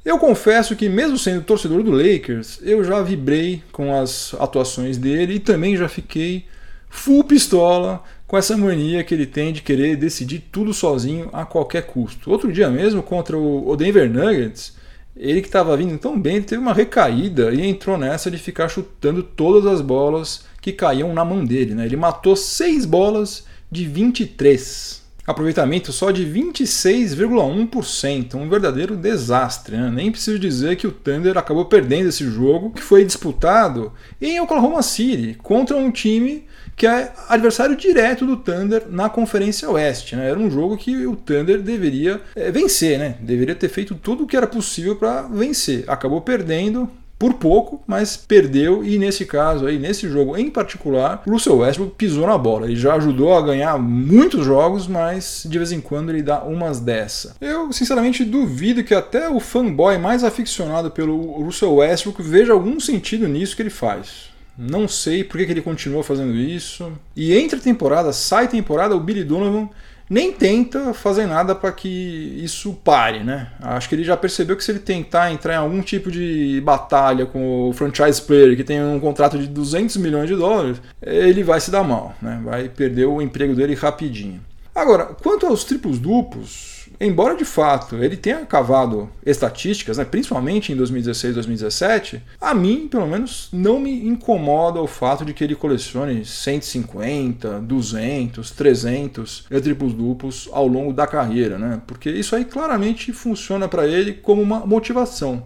Eu 0.04 0.18
confesso 0.18 0.76
que, 0.76 0.88
mesmo 0.88 1.18
sendo 1.18 1.44
torcedor 1.44 1.84
do 1.84 1.92
Lakers, 1.92 2.60
eu 2.63 2.84
já 2.84 3.02
vibrei 3.02 3.62
com 3.72 3.94
as 3.94 4.34
atuações 4.40 4.98
dele 4.98 5.34
e 5.34 5.40
também 5.40 5.76
já 5.76 5.90
fiquei 5.90 6.46
full 6.90 7.26
pistola 7.26 8.02
com 8.26 8.38
essa 8.38 8.56
mania 8.56 9.04
que 9.04 9.13
ele 9.13 9.26
tem 9.26 9.52
de 9.52 9.62
querer 9.62 9.98
decidir 9.98 10.46
tudo 10.52 10.74
sozinho 10.74 11.30
a 11.34 11.46
qualquer 11.46 11.84
custo. 11.84 12.32
Outro 12.32 12.54
dia 12.54 12.70
mesmo, 12.70 13.04
contra 13.04 13.38
o 13.38 13.76
Denver 13.76 14.10
Nuggets, 14.10 14.78
ele 15.16 15.42
que 15.42 15.48
estava 15.48 15.76
vindo 15.76 15.98
tão 15.98 16.20
bem, 16.20 16.42
teve 16.42 16.62
uma 16.62 16.74
recaída 16.74 17.54
e 17.54 17.66
entrou 17.66 17.98
nessa 17.98 18.32
de 18.32 18.38
ficar 18.38 18.70
chutando 18.70 19.24
todas 19.24 19.66
as 19.66 19.82
bolas 19.82 20.46
que 20.62 20.72
caíam 20.72 21.13
na 21.13 21.26
mão 21.26 21.44
dele. 21.44 21.74
Né? 21.74 21.86
Ele 21.86 21.98
matou 21.98 22.36
6 22.36 22.86
bolas 22.86 23.46
de 23.72 23.86
23 23.86 25.07
aproveitamento 25.28 25.92
só 25.92 26.10
de 26.10 26.26
26,1%, 26.26 28.36
um 28.36 28.50
verdadeiro 28.50 28.96
desastre. 28.96 29.76
Né? 29.76 29.92
Nem 29.94 30.10
preciso 30.10 30.40
dizer 30.40 30.78
que 30.78 30.88
o 30.88 30.92
Thunder 30.92 31.38
acabou 31.38 31.66
perdendo 31.66 32.08
esse 32.08 32.24
jogo, 32.24 32.72
que 32.72 32.82
foi 32.82 33.04
disputado 33.04 33.92
em 34.22 34.40
Oklahoma 34.40 34.82
City 34.82 35.38
contra 35.44 35.76
um 35.76 35.92
time 35.92 36.46
que 36.78 36.88
é 36.88 37.12
adversário 37.28 37.76
direto 37.76 38.26
do 38.26 38.38
Thunder 38.38 38.86
na 38.88 39.10
Conferência 39.10 39.70
Oeste. 39.70 40.16
Né? 40.16 40.30
Era 40.30 40.40
um 40.40 40.50
jogo 40.50 40.78
que 40.78 41.08
o 41.08 41.16
Thunder 41.16 41.62
deveria 41.62 42.22
é, 42.36 42.52
vencer, 42.52 43.00
né? 43.00 43.16
deveria 43.20 43.56
ter 43.56 43.68
feito 43.68 43.96
tudo 43.96 44.24
o 44.24 44.28
que 44.28 44.38
era 44.38 44.48
possível 44.48 44.96
para 44.96 45.24
vencer. 45.24 45.84
Acabou 45.88 46.22
perdendo, 46.22 46.90
por 47.18 47.34
pouco, 47.36 47.82
mas 47.88 48.16
perdeu 48.16 48.84
e 48.84 48.98
nesse 48.98 49.26
caso 49.26 49.66
aí, 49.66 49.80
nesse 49.80 50.08
jogo 50.08 50.38
em 50.38 50.50
particular, 50.50 51.24
o 51.26 51.32
Russell 51.32 51.58
Westbrook 51.58 51.96
pisou 51.96 52.28
na 52.28 52.38
bola. 52.38 52.68
Ele 52.68 52.76
já 52.76 52.96
ajudou 52.96 53.34
a 53.36 53.42
ganhar 53.42 53.78
muitos 53.78 54.46
jogos, 54.46 54.88
mas 54.88 55.46
de 55.50 55.58
vez 55.58 55.72
em 55.72 55.82
quando 55.82 56.10
ele 56.10 56.22
dá 56.22 56.44
umas 56.44 56.80
dessa. 56.80 57.36
Eu 57.42 57.74
sinceramente 57.74 58.24
duvido 58.24 58.84
que 58.84 58.94
até 58.94 59.30
o 59.30 59.40
fanboy 59.40 59.98
mais 59.98 60.24
aficionado 60.24 60.92
pelo 60.92 61.44
Russell 61.44 61.76
Westbrook 61.76 62.22
veja 62.22 62.54
algum 62.54 62.80
sentido 62.80 63.28
nisso 63.28 63.56
que 63.56 63.62
ele 63.62 63.70
faz. 63.70 64.30
Não 64.58 64.88
sei 64.88 65.24
por 65.24 65.38
que 65.38 65.52
ele 65.52 65.62
continua 65.62 66.04
fazendo 66.04 66.36
isso. 66.36 66.92
E 67.16 67.36
entre 67.38 67.60
temporada, 67.60 68.12
sai 68.12 68.48
temporada, 68.48 68.96
o 68.96 69.00
Billy 69.00 69.24
Donovan 69.24 69.70
nem 70.10 70.32
tenta 70.32 70.93
fazer 70.93 71.26
nada 71.26 71.54
para 71.54 71.72
que 71.72 72.39
isso 72.41 72.74
pare, 72.84 73.24
né? 73.24 73.52
Acho 73.62 73.89
que 73.89 73.96
ele 73.96 74.04
já 74.04 74.15
percebeu 74.15 74.56
que 74.56 74.63
se 74.63 74.72
ele 74.72 74.80
tentar 74.80 75.32
entrar 75.32 75.56
em 75.56 75.58
algum 75.58 75.82
tipo 75.82 76.10
de 76.12 76.62
batalha 76.63 77.26
com 77.26 77.70
o 77.70 77.74
franchise 77.74 78.22
player 78.22 78.56
que 78.56 78.63
tem 78.63 78.84
um 78.84 79.00
contrato 79.00 79.38
de 79.38 79.48
200 79.48 79.98
milhões 79.98 80.28
de 80.28 80.36
dólares, 80.36 80.82
ele 81.02 81.43
vai 81.43 81.60
se 81.60 81.72
dar 81.72 81.84
mal, 81.84 82.15
né? 82.22 82.39
Vai 82.43 82.70
perder 82.70 83.06
o 83.06 83.22
emprego 83.22 83.56
dele 83.56 83.76
rapidinho. 83.76 84.41
Agora, 84.74 85.06
quanto 85.06 85.46
aos 85.46 85.63
triplos 85.63 85.98
duplos, 85.98 86.77
embora 87.00 87.36
de 87.36 87.46
fato 87.46 87.96
ele 87.96 88.18
tenha 88.18 88.46
cavado 88.46 89.10
estatísticas, 89.26 89.98
né, 89.98 90.06
principalmente 90.06 90.72
em 90.72 90.76
2016 90.76 91.36
2017, 91.36 92.22
a 92.40 92.54
mim, 92.54 92.88
pelo 92.88 93.08
menos, 93.08 93.50
não 93.52 93.80
me 93.80 94.08
incomoda 94.08 94.82
o 94.82 94.88
fato 94.88 95.26
de 95.26 95.34
que 95.34 95.44
ele 95.44 95.56
colecione 95.56 96.26
150, 96.26 97.60
200, 97.62 98.52
300 98.52 99.46
triplos 99.62 99.94
duplos 99.94 100.50
ao 100.52 100.68
longo 100.68 100.94
da 100.94 101.08
carreira, 101.08 101.58
né? 101.58 101.82
porque 101.86 102.10
isso 102.10 102.36
aí 102.36 102.46
claramente 102.46 103.12
funciona 103.12 103.68
para 103.68 103.88
ele 103.88 104.14
como 104.14 104.42
uma 104.42 104.66
motivação. 104.66 105.44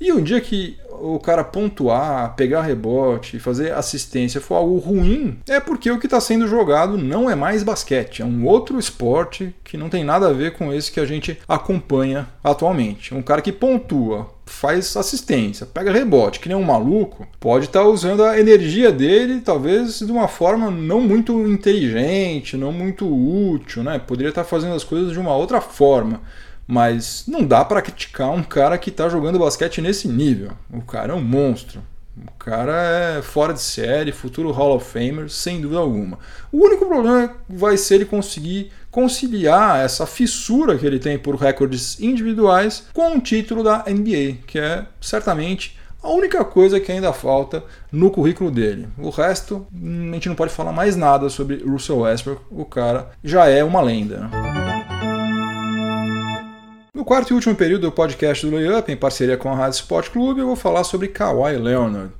E 0.00 0.10
um 0.12 0.22
dia 0.22 0.40
que 0.40 0.78
o 1.00 1.18
cara 1.18 1.42
pontuar, 1.42 2.34
pegar 2.36 2.62
rebote, 2.62 3.38
fazer 3.38 3.72
assistência 3.72 4.40
for 4.40 4.56
algo 4.56 4.78
ruim, 4.78 5.38
é 5.48 5.58
porque 5.58 5.90
o 5.90 5.98
que 5.98 6.06
está 6.06 6.20
sendo 6.20 6.46
jogado 6.46 6.98
não 6.98 7.30
é 7.30 7.34
mais 7.34 7.62
basquete, 7.62 8.22
é 8.22 8.24
um 8.24 8.46
outro 8.46 8.78
esporte 8.78 9.54
que 9.64 9.76
não 9.76 9.88
tem 9.88 10.04
nada 10.04 10.28
a 10.28 10.32
ver 10.32 10.52
com 10.52 10.72
esse 10.72 10.92
que 10.92 11.00
a 11.00 11.06
gente 11.06 11.38
acompanha 11.48 12.28
atualmente. 12.42 13.14
Um 13.14 13.22
cara 13.22 13.42
que 13.42 13.52
pontua, 13.52 14.28
faz 14.44 14.96
assistência, 14.96 15.64
pega 15.64 15.92
rebote, 15.92 16.40
que 16.40 16.48
nem 16.48 16.56
um 16.56 16.62
maluco, 16.62 17.26
pode 17.38 17.66
estar 17.66 17.80
tá 17.80 17.86
usando 17.86 18.24
a 18.24 18.38
energia 18.38 18.90
dele, 18.90 19.40
talvez 19.40 20.00
de 20.00 20.10
uma 20.10 20.28
forma 20.28 20.70
não 20.70 21.00
muito 21.00 21.32
inteligente, 21.46 22.56
não 22.56 22.72
muito 22.72 23.06
útil, 23.06 23.82
né? 23.82 23.98
Poderia 23.98 24.30
estar 24.30 24.42
tá 24.42 24.48
fazendo 24.48 24.74
as 24.74 24.84
coisas 24.84 25.12
de 25.12 25.18
uma 25.18 25.34
outra 25.34 25.60
forma. 25.60 26.20
Mas 26.70 27.24
não 27.26 27.44
dá 27.44 27.64
para 27.64 27.82
criticar 27.82 28.30
um 28.30 28.44
cara 28.44 28.78
que 28.78 28.90
está 28.90 29.08
jogando 29.08 29.40
basquete 29.40 29.80
nesse 29.80 30.06
nível. 30.06 30.52
O 30.72 30.80
cara 30.80 31.12
é 31.12 31.16
um 31.16 31.20
monstro. 31.20 31.82
O 32.16 32.30
cara 32.38 33.18
é 33.18 33.22
fora 33.22 33.52
de 33.52 33.60
série, 33.60 34.12
futuro 34.12 34.52
Hall 34.52 34.76
of 34.76 34.88
Famer, 34.88 35.28
sem 35.28 35.60
dúvida 35.60 35.80
alguma. 35.80 36.16
O 36.52 36.64
único 36.64 36.86
problema 36.86 37.34
vai 37.48 37.76
ser 37.76 37.96
ele 37.96 38.04
conseguir 38.04 38.70
conciliar 38.88 39.84
essa 39.84 40.06
fissura 40.06 40.78
que 40.78 40.86
ele 40.86 41.00
tem 41.00 41.18
por 41.18 41.34
recordes 41.34 41.98
individuais 41.98 42.84
com 42.92 43.16
o 43.16 43.20
título 43.20 43.64
da 43.64 43.84
NBA, 43.88 44.38
que 44.46 44.58
é 44.60 44.86
certamente 45.00 45.76
a 46.02 46.08
única 46.08 46.44
coisa 46.44 46.80
que 46.80 46.90
ainda 46.90 47.12
falta 47.12 47.64
no 47.90 48.10
currículo 48.10 48.50
dele. 48.50 48.88
O 48.96 49.10
resto, 49.10 49.66
a 49.72 50.14
gente 50.14 50.28
não 50.28 50.36
pode 50.36 50.52
falar 50.52 50.72
mais 50.72 50.96
nada 50.96 51.28
sobre 51.28 51.62
Russell 51.64 51.98
Westbrook. 51.98 52.42
O 52.50 52.64
cara 52.64 53.10
já 53.22 53.46
é 53.46 53.62
uma 53.62 53.80
lenda. 53.80 54.30
No 56.92 57.04
quarto 57.04 57.30
e 57.30 57.34
último 57.34 57.54
período 57.54 57.82
do 57.82 57.92
podcast 57.92 58.44
do 58.44 58.56
Layup, 58.56 58.90
em 58.90 58.96
parceria 58.96 59.36
com 59.36 59.48
a 59.48 59.54
Rádio 59.54 59.76
Sport 59.76 60.10
Clube, 60.10 60.40
eu 60.40 60.46
vou 60.48 60.56
falar 60.56 60.82
sobre 60.82 61.06
Kawhi 61.06 61.56
Leonard. 61.56 62.12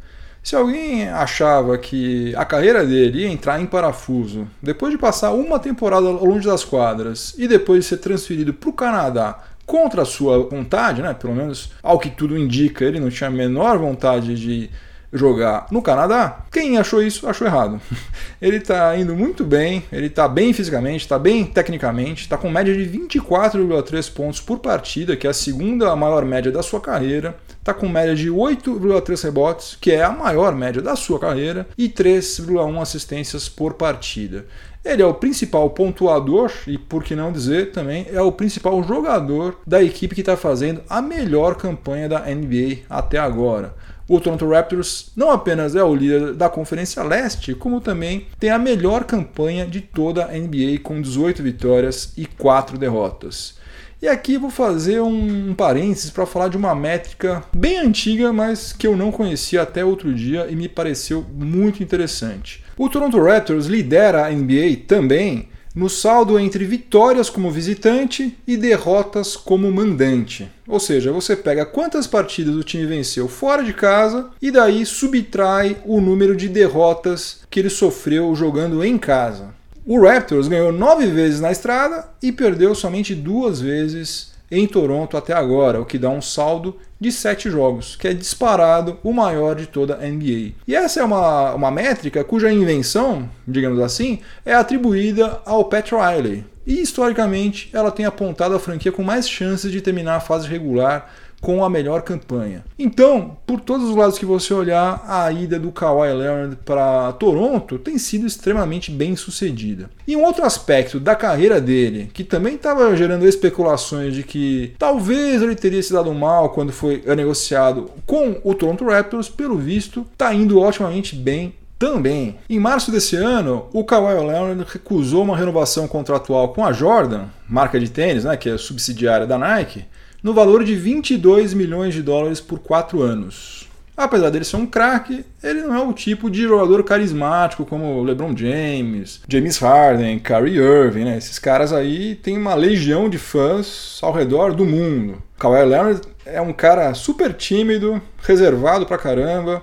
Se 0.45 0.55
alguém 0.55 1.09
achava 1.09 1.77
que 1.77 2.33
a 2.37 2.45
carreira 2.45 2.87
dele 2.87 3.23
ia 3.23 3.29
entrar 3.29 3.61
em 3.61 3.67
parafuso 3.67 4.47
depois 4.63 4.93
de 4.93 4.99
passar 4.99 5.33
uma 5.33 5.59
temporada 5.59 6.09
longe 6.09 6.47
das 6.47 6.65
quadras 6.65 7.35
e 7.37 7.49
depois 7.49 7.81
de 7.81 7.89
ser 7.89 7.97
transferido 7.97 8.55
para 8.55 8.71
o 8.71 8.73
Canadá 8.73 9.43
contra 9.67 10.03
a 10.03 10.07
sua 10.07 10.39
vontade, 10.39 11.03
né? 11.03 11.15
pelo 11.15 11.35
menos 11.35 11.73
ao 11.83 11.99
que 11.99 12.09
tudo 12.09 12.39
indica, 12.39 12.85
ele 12.85 13.01
não 13.01 13.11
tinha 13.11 13.29
a 13.29 13.33
menor 13.33 13.77
vontade 13.77 14.37
de 14.37 14.71
jogar 15.13 15.67
no 15.71 15.83
Canadá, 15.83 16.45
quem 16.51 16.79
achou 16.79 17.03
isso 17.03 17.29
achou 17.29 17.47
errado. 17.47 17.81
Ele 18.41 18.57
está 18.57 18.97
indo 18.97 19.15
muito 19.15 19.45
bem, 19.45 19.85
ele 19.93 20.07
está 20.07 20.27
bem 20.27 20.53
fisicamente, 20.53 21.03
está 21.03 21.19
bem 21.19 21.45
tecnicamente, 21.45 22.23
está 22.23 22.39
com 22.39 22.49
média 22.49 22.73
de 22.73 22.99
24,3 22.99 24.13
pontos 24.13 24.41
por 24.41 24.61
partida, 24.61 25.15
que 25.15 25.27
é 25.27 25.31
a 25.31 25.35
segunda 25.35 25.95
maior 25.95 26.25
média 26.25 26.51
da 26.51 26.63
sua 26.63 26.81
carreira, 26.81 27.37
está 27.59 27.75
com 27.75 27.87
média 27.87 28.15
de 28.15 28.31
8,3 28.31 29.23
rebotes, 29.25 29.77
que 29.79 29.91
é 29.91 30.03
a 30.03 30.11
maior 30.11 30.55
média 30.55 30.81
da 30.81 30.97
sua 30.97 31.19
carreira, 31.19 31.69
e 31.77 31.89
3,1 31.89 32.81
assistências 32.81 33.49
por 33.49 33.75
partida. 33.75 34.47
Ele 34.83 35.03
é 35.03 35.07
o 35.07 35.13
principal 35.13 35.69
pontuador 35.71 36.51
e, 36.67 36.79
por 36.79 37.05
que 37.05 37.15
não 37.15 37.31
dizer, 37.31 37.71
também 37.71 38.07
é 38.11 38.23
o 38.23 38.33
principal 38.33 38.83
jogador 38.83 39.59
da 39.67 39.83
equipe 39.83 40.15
que 40.15 40.23
está 40.23 40.39
fazendo 40.39 40.81
a 40.89 41.03
melhor 41.03 41.57
campanha 41.57 42.09
da 42.09 42.21
NBA 42.21 42.79
até 42.89 43.19
agora. 43.19 43.75
O 44.11 44.19
Toronto 44.19 44.49
Raptors 44.49 45.13
não 45.15 45.31
apenas 45.31 45.77
é 45.77 45.85
o 45.85 45.95
líder 45.95 46.35
da 46.35 46.49
Conferência 46.49 47.01
Leste, 47.05 47.55
como 47.55 47.81
também 47.81 48.27
tem 48.41 48.51
a 48.51 48.59
melhor 48.59 49.05
campanha 49.05 49.65
de 49.65 49.81
toda 49.81 50.25
a 50.25 50.33
NBA 50.33 50.81
com 50.83 51.01
18 51.01 51.41
vitórias 51.45 52.13
e 52.17 52.27
4 52.27 52.77
derrotas. 52.77 53.55
E 54.03 54.09
aqui 54.09 54.37
vou 54.37 54.51
fazer 54.51 55.01
um, 55.01 55.55
parênteses 55.55 56.11
para 56.11 56.27
falar 56.27 56.49
de 56.49 56.57
uma 56.57 56.75
métrica 56.75 57.45
bem 57.55 57.79
antiga, 57.79 58.33
mas 58.33 58.73
que 58.73 58.85
eu 58.85 58.97
não 58.97 59.13
conhecia 59.13 59.63
até 59.63 59.85
outro 59.85 60.13
dia 60.13 60.49
e 60.51 60.57
me 60.57 60.69
pareceu 60.69 61.25
muito 61.33 61.81
interessante. 61.81 62.65
O 62.77 62.89
Toronto 62.89 63.23
Raptors 63.23 63.67
lidera 63.67 64.27
a 64.27 64.31
NBA 64.33 64.87
também 64.89 65.50
no 65.75 65.89
saldo 65.89 66.39
entre 66.39 66.65
vitórias 66.65 67.31
como 67.31 67.51
visitante 67.51 68.37
e 68.47 68.57
derrotas 68.57 69.37
como 69.37 69.71
mandante. 69.71 70.51
Ou 70.67 70.81
seja, 70.81 71.13
você 71.13 71.37
pega 71.37 71.65
quantas 71.67 72.07
partidas 72.07 72.55
o 72.55 72.65
time 72.65 72.87
venceu 72.87 73.29
fora 73.29 73.63
de 73.63 73.73
casa 73.73 74.31
e 74.43 74.51
daí 74.51 74.85
subtrai 74.85 75.77
o 75.85 76.01
número 76.01 76.35
de 76.35 76.49
derrotas 76.49 77.41
que 77.49 77.61
ele 77.61 77.71
sofreu 77.71 78.35
jogando 78.35 78.85
em 78.85 78.99
casa. 78.99 79.55
O 79.87 80.01
Raptors 80.01 80.49
ganhou 80.49 80.73
nove 80.73 81.07
vezes 81.07 81.41
na 81.41 81.51
estrada 81.51 82.09
e 82.23 82.31
perdeu 82.31 82.75
somente 82.75 83.15
duas 83.15 83.61
vezes 83.61 84.31
em 84.51 84.67
Toronto 84.67 85.17
até 85.17 85.33
agora, 85.33 85.81
o 85.81 85.87
que 85.87 85.99
dá 85.99 86.11
um 86.11 86.21
saldo 86.21 86.77
de 87.01 87.11
sete 87.11 87.51
jogos, 87.51 87.97
que 87.97 88.07
é 88.07 88.13
disparado 88.13 88.99
o 89.03 89.13
maior 89.13 89.57
de 89.57 89.67
toda 89.67 89.95
a 89.95 90.07
NBA. 90.07 90.53
E 90.69 90.75
essa 90.75 91.01
é 91.01 91.05
uma, 91.05 91.55
uma 91.55 91.71
métrica 91.71 92.23
cuja 92.23 92.53
invenção, 92.53 93.29
digamos 93.49 93.81
assim, 93.81 94.21
é 94.45 94.55
atribuída 94.55 95.41
ao 95.47 95.65
Pat 95.65 95.91
Riley. 95.93 96.45
E 96.67 96.81
historicamente 96.81 97.71
ela 97.73 97.91
tem 97.91 98.05
apontado 98.05 98.55
a 98.55 98.61
franquia 98.61 98.93
com 98.93 99.03
mais 99.03 99.29
chances 99.29 99.73
de 99.73 99.81
terminar 99.81 100.17
a 100.17 100.21
fase 100.21 100.47
regular 100.47 101.11
com 101.41 101.65
a 101.65 101.71
melhor 101.71 102.03
campanha. 102.03 102.65
Então, 102.79 103.37
por 103.47 103.61
todos 103.61 103.89
os 103.89 103.97
lados 103.97 104.19
que 104.19 104.27
você 104.27 104.53
olhar, 104.53 105.03
a 105.07 105.31
ida 105.33 105.59
do 105.59 105.73
Kawhi 105.73 106.13
Leonard 106.13 106.57
para 106.65 107.13
Toronto 107.13 107.79
tem 107.79 107.99
sido 107.99 108.27
extremamente 108.27 108.91
bem 108.91 109.17
sucedida. 109.17 109.91
E 110.07 110.17
um 110.17 110.25
outro 110.25 110.45
aspecto 110.45 111.01
da 111.01 111.15
carreira 111.15 111.61
dele, 111.61 112.11
que 112.13 112.25
também 112.25 112.55
estava 112.55 112.95
gerando 112.97 113.27
especulações 113.27 114.15
de 114.15 114.23
que 114.23 114.75
talvez 114.79 115.41
ele 115.43 115.55
teria 115.55 115.83
se 115.83 115.93
dado 115.93 116.13
mal 116.13 116.51
quando 116.51 116.73
foi 116.73 117.03
negociado 117.17 117.91
com 118.07 118.41
o 118.45 118.55
Toronto 118.55 118.85
Raptors, 118.85 119.29
pelo 119.29 119.57
visto, 119.57 120.07
está 120.13 120.35
indo 120.35 120.61
otimamente 120.61 121.17
bem 121.17 121.55
também. 121.81 122.37
Em 122.49 122.61
março 122.61 122.93
desse 122.93 123.17
ano, 123.17 123.67
o 123.73 123.83
Kawhi 123.83 124.15
Leonard 124.15 124.67
recusou 124.71 125.25
uma 125.25 125.35
renovação 125.35 125.89
contratual 125.89 126.51
com 126.51 126.63
a 126.63 126.75
Jordan, 126.75 127.25
marca 127.49 127.81
de 127.81 127.91
tênis, 127.91 128.25
né, 128.25 128.37
que 128.37 128.51
é 128.51 128.59
subsidiária 128.59 129.27
da 129.27 129.39
Nike, 129.39 129.87
no 130.23 130.35
valor 130.35 130.65
de 130.65 130.75
22 130.75 131.55
milhões 131.55 131.95
de 131.95 132.03
dólares 132.03 132.41
por 132.41 132.59
quatro 132.59 133.03
anos. 133.03 133.69
Apesar 133.97 134.31
dele 134.31 134.47
ser 134.47 134.57
um 134.57 134.67
craque, 134.67 135.27
ele 135.43 135.61
não 135.61 135.75
é 135.75 135.83
o 135.83 135.93
tipo 135.93 136.31
de 136.31 136.45
jogador 136.45 136.83
carismático 136.85 137.67
como 137.67 138.03
LeBron 138.03 138.35
James, 138.35 139.21
James 139.29 139.59
Harden, 139.59 140.19
Kyrie 140.19 140.57
Irving, 140.57 141.05
né? 141.05 141.19
Esses 141.19 141.39
caras 141.39 141.71
aí 141.71 142.15
têm 142.15 142.39
uma 142.39 142.55
legião 142.55 143.11
de 143.11 143.19
fãs 143.19 143.99
ao 144.01 144.11
redor 144.11 144.55
do 144.55 144.65
mundo. 144.65 145.23
Kawhi 145.39 145.67
Leonard 145.67 146.01
é 146.25 146.41
um 146.41 146.53
cara 146.53 146.95
super 146.95 147.35
tímido, 147.35 148.01
reservado 148.23 148.87
pra 148.87 148.97
caramba. 148.97 149.63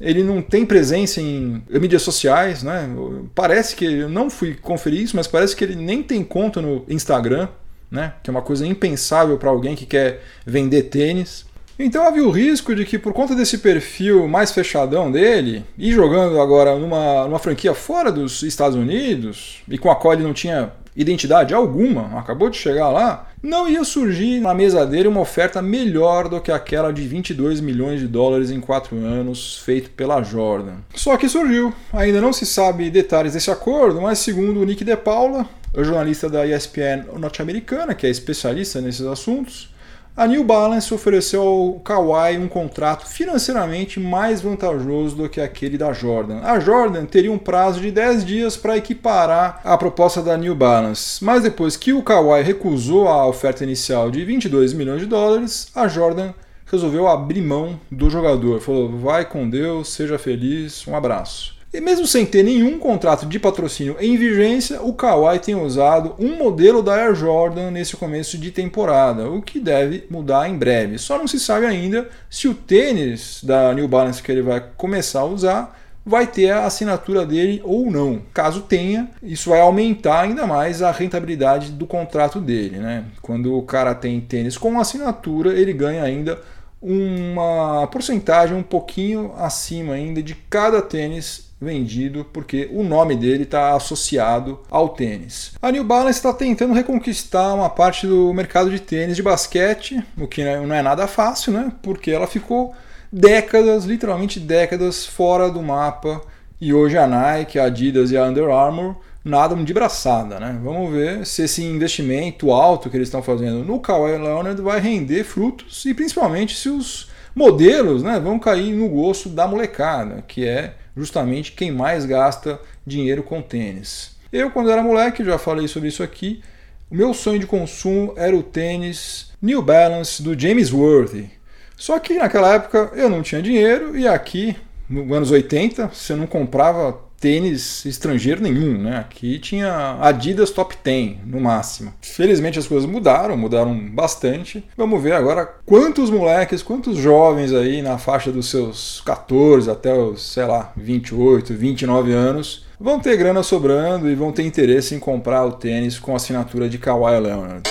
Ele 0.00 0.24
não 0.24 0.42
tem 0.42 0.66
presença 0.66 1.20
em 1.20 1.62
mídias 1.68 2.02
sociais, 2.02 2.64
né? 2.64 2.90
Parece 3.36 3.76
que 3.76 3.84
eu 3.84 4.08
não 4.08 4.28
fui 4.28 4.54
conferir 4.54 5.02
isso, 5.02 5.14
mas 5.14 5.28
parece 5.28 5.54
que 5.54 5.62
ele 5.62 5.76
nem 5.76 6.02
tem 6.02 6.24
conta 6.24 6.60
no 6.60 6.84
Instagram 6.88 7.48
né? 7.90 8.14
que 8.22 8.30
é 8.30 8.32
uma 8.32 8.42
coisa 8.42 8.66
impensável 8.66 9.38
para 9.38 9.50
alguém 9.50 9.74
que 9.74 9.86
quer 9.86 10.22
vender 10.44 10.84
tênis. 10.84 11.46
Então 11.78 12.06
havia 12.06 12.26
o 12.26 12.30
risco 12.30 12.74
de 12.74 12.86
que, 12.86 12.98
por 12.98 13.12
conta 13.12 13.34
desse 13.34 13.58
perfil 13.58 14.26
mais 14.26 14.50
fechadão 14.50 15.12
dele, 15.12 15.64
e 15.76 15.92
jogando 15.92 16.40
agora 16.40 16.76
numa, 16.76 17.24
numa 17.24 17.38
franquia 17.38 17.74
fora 17.74 18.10
dos 18.10 18.42
Estados 18.42 18.76
Unidos, 18.76 19.62
e 19.68 19.76
com 19.76 19.90
a 19.90 19.96
qual 19.96 20.14
ele 20.14 20.22
não 20.22 20.32
tinha 20.32 20.72
identidade 20.96 21.52
alguma, 21.52 22.18
acabou 22.18 22.48
de 22.48 22.56
chegar 22.56 22.88
lá, 22.88 23.28
não 23.42 23.68
ia 23.68 23.84
surgir 23.84 24.40
na 24.40 24.54
mesa 24.54 24.86
dele 24.86 25.08
uma 25.08 25.20
oferta 25.20 25.60
melhor 25.60 26.28
do 26.28 26.40
que 26.40 26.50
aquela 26.50 26.90
de 26.90 27.06
22 27.06 27.60
milhões 27.60 28.00
de 28.00 28.08
dólares 28.08 28.50
em 28.50 28.60
quatro 28.60 28.96
anos 28.96 29.58
feito 29.58 29.90
pela 29.90 30.22
Jordan. 30.22 30.76
Só 30.94 31.16
que 31.18 31.28
surgiu. 31.28 31.72
Ainda 31.92 32.20
não 32.20 32.32
se 32.32 32.46
sabe 32.46 32.88
detalhes 32.88 33.34
desse 33.34 33.50
acordo, 33.50 34.00
mas 34.00 34.18
segundo 34.18 34.60
o 34.60 34.64
Nick 34.64 34.82
De 34.82 34.96
Paula, 34.96 35.46
jornalista 35.84 36.28
da 36.28 36.46
ESPN 36.46 37.04
norte-americana, 37.18 37.94
que 37.94 38.06
é 38.06 38.10
especialista 38.10 38.80
nesses 38.80 39.06
assuntos, 39.06 39.68
a 40.16 40.26
New 40.26 40.42
Balance 40.44 40.94
ofereceu 40.94 41.42
ao 41.42 41.72
Kawhi 41.80 42.38
um 42.38 42.48
contrato 42.48 43.06
financeiramente 43.06 44.00
mais 44.00 44.40
vantajoso 44.40 45.14
do 45.14 45.28
que 45.28 45.42
aquele 45.42 45.76
da 45.76 45.92
Jordan. 45.92 46.40
A 46.40 46.58
Jordan 46.58 47.04
teria 47.04 47.30
um 47.30 47.36
prazo 47.36 47.82
de 47.82 47.90
10 47.90 48.24
dias 48.24 48.56
para 48.56 48.78
equiparar 48.78 49.60
a 49.62 49.76
proposta 49.76 50.22
da 50.22 50.34
New 50.38 50.54
Balance, 50.54 51.22
mas 51.22 51.42
depois 51.42 51.76
que 51.76 51.92
o 51.92 52.02
Kawhi 52.02 52.42
recusou 52.42 53.08
a 53.08 53.26
oferta 53.26 53.62
inicial 53.62 54.10
de 54.10 54.24
22 54.24 54.72
milhões 54.72 55.00
de 55.00 55.06
dólares, 55.06 55.68
a 55.74 55.86
Jordan 55.86 56.32
resolveu 56.64 57.06
abrir 57.06 57.42
mão 57.42 57.78
do 57.90 58.08
jogador. 58.08 58.58
Falou: 58.60 58.96
vai 58.96 59.26
com 59.26 59.46
Deus, 59.46 59.90
seja 59.92 60.18
feliz, 60.18 60.86
um 60.86 60.96
abraço. 60.96 61.55
E 61.76 61.80
mesmo 61.80 62.06
sem 62.06 62.24
ter 62.24 62.42
nenhum 62.42 62.78
contrato 62.78 63.26
de 63.26 63.38
patrocínio 63.38 63.98
em 64.00 64.16
vigência, 64.16 64.80
o 64.80 64.94
Kawhi 64.94 65.38
tem 65.38 65.54
usado 65.54 66.14
um 66.18 66.34
modelo 66.34 66.82
da 66.82 66.94
Air 66.94 67.14
Jordan 67.14 67.70
nesse 67.70 67.94
começo 67.94 68.38
de 68.38 68.50
temporada, 68.50 69.28
o 69.28 69.42
que 69.42 69.60
deve 69.60 70.06
mudar 70.08 70.48
em 70.48 70.56
breve. 70.56 70.96
Só 70.96 71.18
não 71.18 71.28
se 71.28 71.38
sabe 71.38 71.66
ainda 71.66 72.08
se 72.30 72.48
o 72.48 72.54
tênis 72.54 73.44
da 73.44 73.74
New 73.74 73.86
Balance 73.86 74.22
que 74.22 74.32
ele 74.32 74.40
vai 74.40 74.64
começar 74.78 75.20
a 75.20 75.26
usar 75.26 75.78
vai 76.02 76.26
ter 76.26 76.50
a 76.50 76.64
assinatura 76.64 77.26
dele 77.26 77.60
ou 77.62 77.90
não. 77.90 78.22
Caso 78.32 78.62
tenha, 78.62 79.10
isso 79.22 79.50
vai 79.50 79.60
aumentar 79.60 80.22
ainda 80.22 80.46
mais 80.46 80.80
a 80.80 80.90
rentabilidade 80.90 81.72
do 81.72 81.86
contrato 81.86 82.40
dele. 82.40 82.78
Né? 82.78 83.04
Quando 83.20 83.54
o 83.54 83.60
cara 83.60 83.94
tem 83.94 84.18
tênis 84.18 84.56
com 84.56 84.80
assinatura, 84.80 85.52
ele 85.52 85.74
ganha 85.74 86.02
ainda 86.02 86.40
uma 86.88 87.88
porcentagem 87.88 88.56
um 88.56 88.62
pouquinho 88.62 89.32
acima 89.36 89.94
ainda 89.94 90.22
de 90.22 90.36
cada 90.48 90.80
tênis 90.80 91.50
vendido, 91.60 92.24
porque 92.32 92.68
o 92.70 92.84
nome 92.84 93.16
dele 93.16 93.42
está 93.42 93.74
associado 93.74 94.60
ao 94.70 94.90
tênis. 94.90 95.52
A 95.60 95.72
New 95.72 95.82
Balance 95.82 96.18
está 96.18 96.32
tentando 96.32 96.74
reconquistar 96.74 97.54
uma 97.54 97.68
parte 97.68 98.06
do 98.06 98.32
mercado 98.32 98.70
de 98.70 98.78
tênis 98.78 99.16
de 99.16 99.22
basquete, 99.22 100.00
o 100.16 100.28
que 100.28 100.44
não 100.44 100.74
é 100.74 100.82
nada 100.82 101.08
fácil, 101.08 101.52
né? 101.52 101.72
Porque 101.82 102.12
ela 102.12 102.28
ficou 102.28 102.72
décadas, 103.12 103.84
literalmente 103.84 104.38
décadas, 104.38 105.04
fora 105.04 105.50
do 105.50 105.62
mapa. 105.62 106.20
E 106.60 106.72
hoje 106.72 106.96
a 106.96 107.06
Nike, 107.06 107.58
a 107.58 107.64
Adidas 107.64 108.12
e 108.12 108.16
a 108.16 108.24
Under 108.24 108.48
Armour 108.48 108.96
nadam 109.26 109.64
de 109.64 109.74
braçada, 109.74 110.38
né? 110.38 110.56
Vamos 110.62 110.92
ver 110.92 111.26
se 111.26 111.42
esse 111.42 111.64
investimento 111.64 112.52
alto 112.52 112.88
que 112.88 112.96
eles 112.96 113.08
estão 113.08 113.20
fazendo 113.20 113.64
no 113.64 113.80
Kawhi 113.80 114.12
Leonard 114.12 114.62
vai 114.62 114.78
render 114.78 115.24
frutos 115.24 115.84
e 115.84 115.92
principalmente 115.92 116.54
se 116.54 116.68
os 116.68 117.10
modelos, 117.34 118.04
né, 118.04 118.20
vão 118.20 118.38
cair 118.38 118.72
no 118.72 118.88
gosto 118.88 119.28
da 119.28 119.48
molecada, 119.48 120.22
que 120.26 120.46
é 120.46 120.74
justamente 120.96 121.52
quem 121.52 121.72
mais 121.72 122.06
gasta 122.06 122.58
dinheiro 122.86 123.22
com 123.22 123.42
tênis. 123.42 124.16
Eu, 124.32 124.50
quando 124.50 124.70
era 124.70 124.82
moleque, 124.82 125.24
já 125.24 125.36
falei 125.38 125.66
sobre 125.66 125.88
isso 125.88 126.04
aqui, 126.04 126.40
o 126.88 126.94
meu 126.94 127.12
sonho 127.12 127.40
de 127.40 127.46
consumo 127.46 128.14
era 128.16 128.34
o 128.34 128.44
tênis 128.44 129.32
New 129.42 129.60
Balance 129.60 130.22
do 130.22 130.38
James 130.38 130.72
Worthy. 130.72 131.28
Só 131.76 131.98
que 131.98 132.14
naquela 132.14 132.54
época 132.54 132.92
eu 132.94 133.10
não 133.10 133.22
tinha 133.22 133.42
dinheiro 133.42 133.98
e 133.98 134.06
aqui, 134.06 134.56
nos 134.88 135.10
anos 135.10 135.30
80, 135.32 135.88
você 135.92 136.14
não 136.14 136.28
comprava 136.28 137.05
tênis 137.26 137.84
estrangeiro 137.84 138.40
nenhum, 138.40 138.78
né? 138.78 138.98
Aqui 138.98 139.40
tinha 139.40 139.98
Adidas 140.00 140.52
Top 140.52 140.76
10 140.84 141.16
no 141.26 141.40
máximo. 141.40 141.92
Felizmente 142.00 142.56
as 142.56 142.68
coisas 142.68 142.88
mudaram, 142.88 143.36
mudaram 143.36 143.76
bastante. 143.76 144.64
Vamos 144.76 145.02
ver 145.02 145.10
agora 145.10 145.44
quantos 145.66 146.08
moleques, 146.08 146.62
quantos 146.62 146.96
jovens 146.96 147.52
aí 147.52 147.82
na 147.82 147.98
faixa 147.98 148.30
dos 148.30 148.48
seus 148.48 149.02
14 149.04 149.68
até 149.68 149.92
os, 149.92 150.34
sei 150.34 150.44
lá, 150.44 150.72
28, 150.76 151.52
29 151.52 152.12
anos 152.12 152.64
vão 152.78 153.00
ter 153.00 153.16
grana 153.16 153.42
sobrando 153.42 154.08
e 154.08 154.14
vão 154.14 154.30
ter 154.30 154.44
interesse 154.44 154.94
em 154.94 155.00
comprar 155.00 155.44
o 155.44 155.52
tênis 155.52 155.98
com 155.98 156.14
assinatura 156.14 156.68
de 156.68 156.78
Kawhi 156.78 157.18
Leonard. 157.18 157.68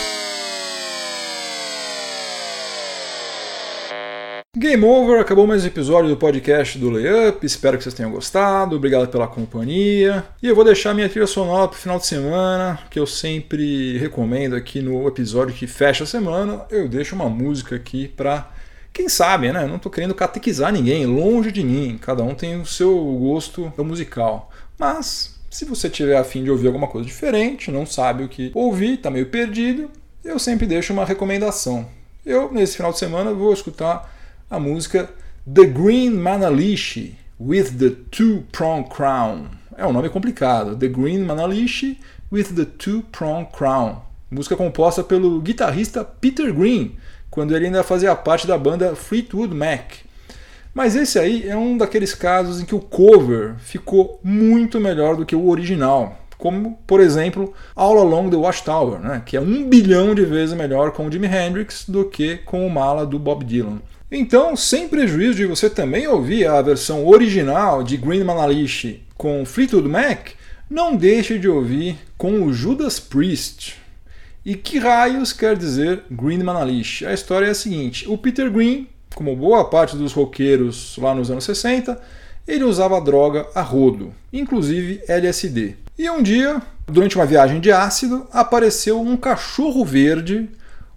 Game 4.68 4.84
over, 4.84 5.20
acabou 5.20 5.46
mais 5.46 5.64
um 5.64 5.68
episódio 5.68 6.10
do 6.10 6.18
podcast 6.18 6.80
do 6.80 6.90
Layup. 6.90 7.46
Espero 7.46 7.78
que 7.78 7.84
vocês 7.84 7.94
tenham 7.94 8.12
gostado. 8.12 8.76
Obrigado 8.76 9.08
pela 9.10 9.28
companhia. 9.28 10.26
E 10.42 10.48
eu 10.48 10.56
vou 10.56 10.66
deixar 10.66 10.92
minha 10.96 11.08
trilha 11.08 11.28
sonora 11.28 11.68
para 11.68 11.78
o 11.78 11.80
final 11.80 12.00
de 12.00 12.08
semana, 12.08 12.80
que 12.90 12.98
eu 12.98 13.06
sempre 13.06 13.96
recomendo 14.00 14.56
aqui 14.56 14.82
no 14.82 15.08
episódio 15.08 15.54
que 15.54 15.68
fecha 15.68 16.04
a 16.04 16.08
semana. 16.08 16.66
Eu 16.72 16.90
deixo 16.90 17.14
uma 17.14 17.30
música 17.30 17.76
aqui 17.76 18.08
para 18.08 18.52
quem 18.92 19.08
sabe, 19.08 19.52
né? 19.52 19.66
Eu 19.66 19.68
não 19.68 19.76
estou 19.76 19.92
querendo 19.92 20.16
catequizar 20.16 20.74
ninguém, 20.74 21.06
longe 21.06 21.52
de 21.52 21.64
mim. 21.64 22.00
Cada 22.02 22.24
um 22.24 22.34
tem 22.34 22.60
o 22.60 22.66
seu 22.66 22.98
gosto 23.20 23.72
musical. 23.78 24.52
Mas 24.80 25.40
se 25.48 25.64
você 25.64 25.92
tiver 25.92 26.18
afim 26.18 26.44
de 26.44 26.50
ouvir 26.50 26.66
alguma 26.66 26.88
coisa 26.88 27.06
diferente, 27.06 27.70
não 27.70 27.86
sabe 27.86 28.24
o 28.24 28.28
que 28.28 28.52
ouvir, 28.56 28.96
está 28.96 29.12
meio 29.12 29.28
perdido, 29.28 29.92
eu 30.24 30.40
sempre 30.40 30.66
deixo 30.66 30.92
uma 30.92 31.06
recomendação. 31.06 31.88
Eu, 32.26 32.52
nesse 32.52 32.78
final 32.78 32.92
de 32.92 32.98
semana, 32.98 33.32
vou 33.32 33.54
escutar 33.54 34.15
a 34.50 34.60
música 34.60 35.10
The 35.52 35.66
Green 35.66 36.12
Manalishi 36.12 37.16
with 37.40 37.78
the 37.78 37.90
Two-Prong 38.12 38.88
Crown. 38.90 39.48
É 39.78 39.86
um 39.86 39.92
nome 39.92 40.10
complicado. 40.10 40.76
The 40.76 40.88
Green 40.88 41.20
Manalishi 41.20 42.00
with 42.32 42.56
the 42.56 42.66
Two-Prong 42.66 43.48
Crown. 43.52 44.02
Música 44.30 44.56
composta 44.56 45.04
pelo 45.04 45.42
guitarrista 45.42 46.04
Peter 46.04 46.54
Green, 46.54 46.96
quando 47.30 47.56
ele 47.56 47.66
ainda 47.66 47.84
fazia 47.84 48.16
parte 48.16 48.46
da 48.46 48.58
banda 48.58 48.96
Fleetwood 48.96 49.54
Mac. 49.54 49.94
Mas 50.74 50.96
esse 50.96 51.18
aí 51.18 51.48
é 51.48 51.56
um 51.56 51.78
daqueles 51.78 52.14
casos 52.14 52.62
em 52.62 52.66
que 52.66 52.76
o 52.76 52.80
cover 52.80 53.56
ficou 53.60 54.20
muito 54.24 54.80
melhor 54.80 55.16
do 55.16 55.26
que 55.26 55.36
o 55.36 55.48
original. 55.48 56.20
Como, 56.38 56.78
por 56.86 57.00
exemplo, 57.00 57.54
All 57.76 57.98
Along 57.98 58.30
the 58.30 58.36
Watchtower, 58.36 59.00
né? 59.00 59.24
que 59.26 59.38
é 59.38 59.42
um 59.42 59.68
bilhão 59.68 60.14
de 60.14 60.26
vezes 60.26 60.56
melhor 60.56 60.92
com 60.92 61.08
o 61.08 61.12
Jimi 61.12 61.28
Hendrix 61.28 61.86
do 61.88 62.06
que 62.06 62.38
com 62.38 62.68
o 62.68 62.70
Mala 62.70 63.06
do 63.06 63.18
Bob 63.18 63.46
Dylan. 63.46 63.82
Então, 64.12 64.56
sem 64.56 64.88
prejuízo 64.88 65.36
de 65.36 65.46
você 65.48 65.70
também 65.70 66.08
ouvir 66.08 66.46
a 66.46 66.62
versão 66.62 67.08
original 67.08 67.82
de 67.82 67.98
Green 67.98 68.24
Manalishi 68.24 69.04
com 69.18 69.44
Fleetwood 69.46 69.88
Mac, 69.88 70.30
não 70.70 70.96
deixe 70.96 71.40
de 71.40 71.48
ouvir 71.48 71.98
com 72.18 72.44
o 72.44 72.54
Judas 72.54 73.00
Priest. 73.00 73.78
E 74.46 74.56
que 74.56 74.78
raios 74.78 75.34
quer 75.34 75.58
dizer 75.58 76.04
Green 76.12 76.44
Manalishi? 76.44 77.04
A 77.04 77.14
história 77.14 77.48
é 77.48 77.50
a 77.50 77.56
seguinte: 77.56 78.08
o 78.08 78.16
Peter 78.16 78.52
Green, 78.52 78.88
como 79.16 79.36
boa 79.36 79.66
parte 79.66 79.98
dos 79.98 80.14
roqueiros 80.14 80.96
lá 81.00 81.16
nos 81.16 81.32
anos 81.32 81.44
60, 81.46 82.00
ele 82.48 82.64
usava 82.64 83.02
droga 83.02 83.48
a 83.56 83.62
rodo, 83.62 84.14
inclusive 84.32 85.02
LSD. 85.08 85.78
E 85.98 86.08
um 86.12 86.22
dia, 86.22 86.62
durante 86.86 87.16
uma 87.16 87.26
viagem 87.26 87.60
de 87.60 87.72
ácido, 87.72 88.28
apareceu 88.32 89.02
um 89.02 89.18
cachorro 89.18 89.84
verde 89.84 90.48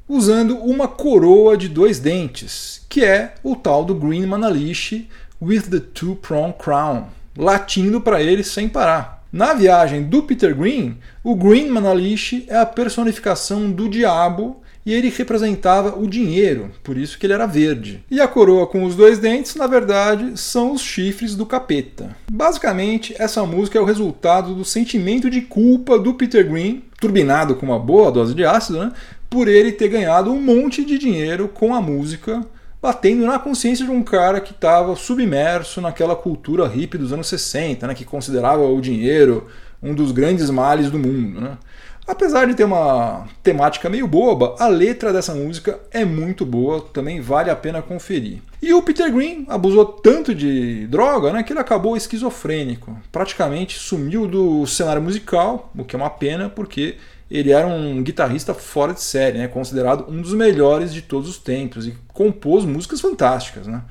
usando 0.08 0.56
uma 0.56 0.88
coroa 0.88 1.56
de 1.56 1.68
dois 1.68 1.98
dentes, 1.98 2.84
que 2.88 3.04
é 3.04 3.34
o 3.42 3.54
tal 3.54 3.84
do 3.84 3.94
Green 3.94 4.24
Manalishi 4.26 5.08
with 5.40 5.62
the 5.62 5.80
two-prong 5.80 6.54
crown, 6.58 7.04
latindo 7.36 8.00
para 8.00 8.22
ele 8.22 8.42
sem 8.42 8.68
parar. 8.68 9.24
Na 9.30 9.52
viagem 9.52 10.04
do 10.04 10.22
Peter 10.22 10.54
Green, 10.54 10.96
o 11.22 11.34
Green 11.34 11.68
Manalishi 11.68 12.46
é 12.48 12.56
a 12.56 12.64
personificação 12.64 13.70
do 13.70 13.86
diabo 13.86 14.62
e 14.86 14.94
ele 14.94 15.10
representava 15.10 15.98
o 15.98 16.08
dinheiro, 16.08 16.70
por 16.82 16.96
isso 16.96 17.18
que 17.18 17.26
ele 17.26 17.34
era 17.34 17.44
verde. 17.44 18.02
E 18.10 18.22
a 18.22 18.26
coroa 18.26 18.66
com 18.66 18.84
os 18.84 18.96
dois 18.96 19.18
dentes, 19.18 19.54
na 19.54 19.66
verdade, 19.66 20.32
são 20.40 20.72
os 20.72 20.80
chifres 20.80 21.36
do 21.36 21.44
capeta. 21.44 22.16
Basicamente, 22.32 23.14
essa 23.18 23.44
música 23.44 23.78
é 23.78 23.82
o 23.82 23.84
resultado 23.84 24.54
do 24.54 24.64
sentimento 24.64 25.28
de 25.28 25.42
culpa 25.42 25.98
do 25.98 26.14
Peter 26.14 26.48
Green, 26.48 26.84
turbinado 26.98 27.54
com 27.54 27.66
uma 27.66 27.78
boa 27.78 28.10
dose 28.10 28.34
de 28.34 28.46
ácido, 28.46 28.78
né, 28.78 28.92
por 29.28 29.48
ele 29.48 29.72
ter 29.72 29.88
ganhado 29.88 30.32
um 30.32 30.40
monte 30.40 30.84
de 30.84 30.98
dinheiro 30.98 31.48
com 31.48 31.74
a 31.74 31.80
música, 31.80 32.44
batendo 32.80 33.26
na 33.26 33.38
consciência 33.38 33.84
de 33.84 33.90
um 33.90 34.02
cara 34.02 34.40
que 34.40 34.52
estava 34.52 34.94
submerso 34.96 35.80
naquela 35.80 36.16
cultura 36.16 36.66
hippie 36.66 36.98
dos 36.98 37.12
anos 37.12 37.26
60, 37.26 37.86
né, 37.86 37.94
que 37.94 38.04
considerava 38.04 38.62
o 38.62 38.80
dinheiro 38.80 39.46
um 39.82 39.94
dos 39.94 40.12
grandes 40.12 40.50
males 40.50 40.90
do 40.90 40.98
mundo. 40.98 41.40
Né? 41.40 41.58
Apesar 42.06 42.46
de 42.46 42.54
ter 42.54 42.64
uma 42.64 43.26
temática 43.42 43.88
meio 43.90 44.08
boba, 44.08 44.56
a 44.58 44.66
letra 44.66 45.12
dessa 45.12 45.34
música 45.34 45.78
é 45.90 46.06
muito 46.06 46.46
boa, 46.46 46.80
também 46.80 47.20
vale 47.20 47.50
a 47.50 47.56
pena 47.56 47.82
conferir. 47.82 48.40
E 48.62 48.72
o 48.72 48.82
Peter 48.82 49.12
Green 49.12 49.44
abusou 49.46 49.84
tanto 49.84 50.34
de 50.34 50.86
droga 50.86 51.32
né, 51.32 51.42
que 51.42 51.52
ele 51.52 51.60
acabou 51.60 51.96
esquizofrênico. 51.96 52.96
Praticamente 53.12 53.78
sumiu 53.78 54.26
do 54.26 54.66
cenário 54.66 55.02
musical, 55.02 55.70
o 55.76 55.84
que 55.84 55.94
é 55.94 55.98
uma 55.98 56.08
pena, 56.08 56.48
porque 56.48 56.96
ele 57.30 57.52
era 57.52 57.66
um 57.66 58.02
guitarrista 58.02 58.54
fora 58.54 58.94
de 58.94 59.02
série, 59.02 59.38
né? 59.38 59.48
considerado 59.48 60.06
um 60.08 60.20
dos 60.20 60.32
melhores 60.32 60.92
de 60.92 61.02
todos 61.02 61.28
os 61.28 61.38
tempos 61.38 61.86
e 61.86 61.94
compôs 62.08 62.64
músicas 62.64 63.00
fantásticas. 63.00 63.66
Né? 63.66 63.82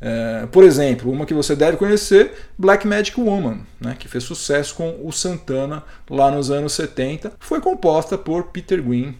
É, 0.00 0.46
por 0.52 0.62
exemplo, 0.62 1.10
uma 1.10 1.24
que 1.24 1.32
você 1.32 1.56
deve 1.56 1.76
conhecer, 1.76 2.32
Black 2.58 2.86
Magic 2.86 3.18
Woman, 3.18 3.60
né? 3.80 3.96
que 3.98 4.08
fez 4.08 4.24
sucesso 4.24 4.74
com 4.74 5.00
o 5.02 5.10
Santana 5.10 5.82
lá 6.10 6.30
nos 6.30 6.50
anos 6.50 6.74
70, 6.74 7.32
foi 7.40 7.60
composta 7.60 8.18
por 8.18 8.44
Peter 8.48 8.82
Green, 8.82 9.14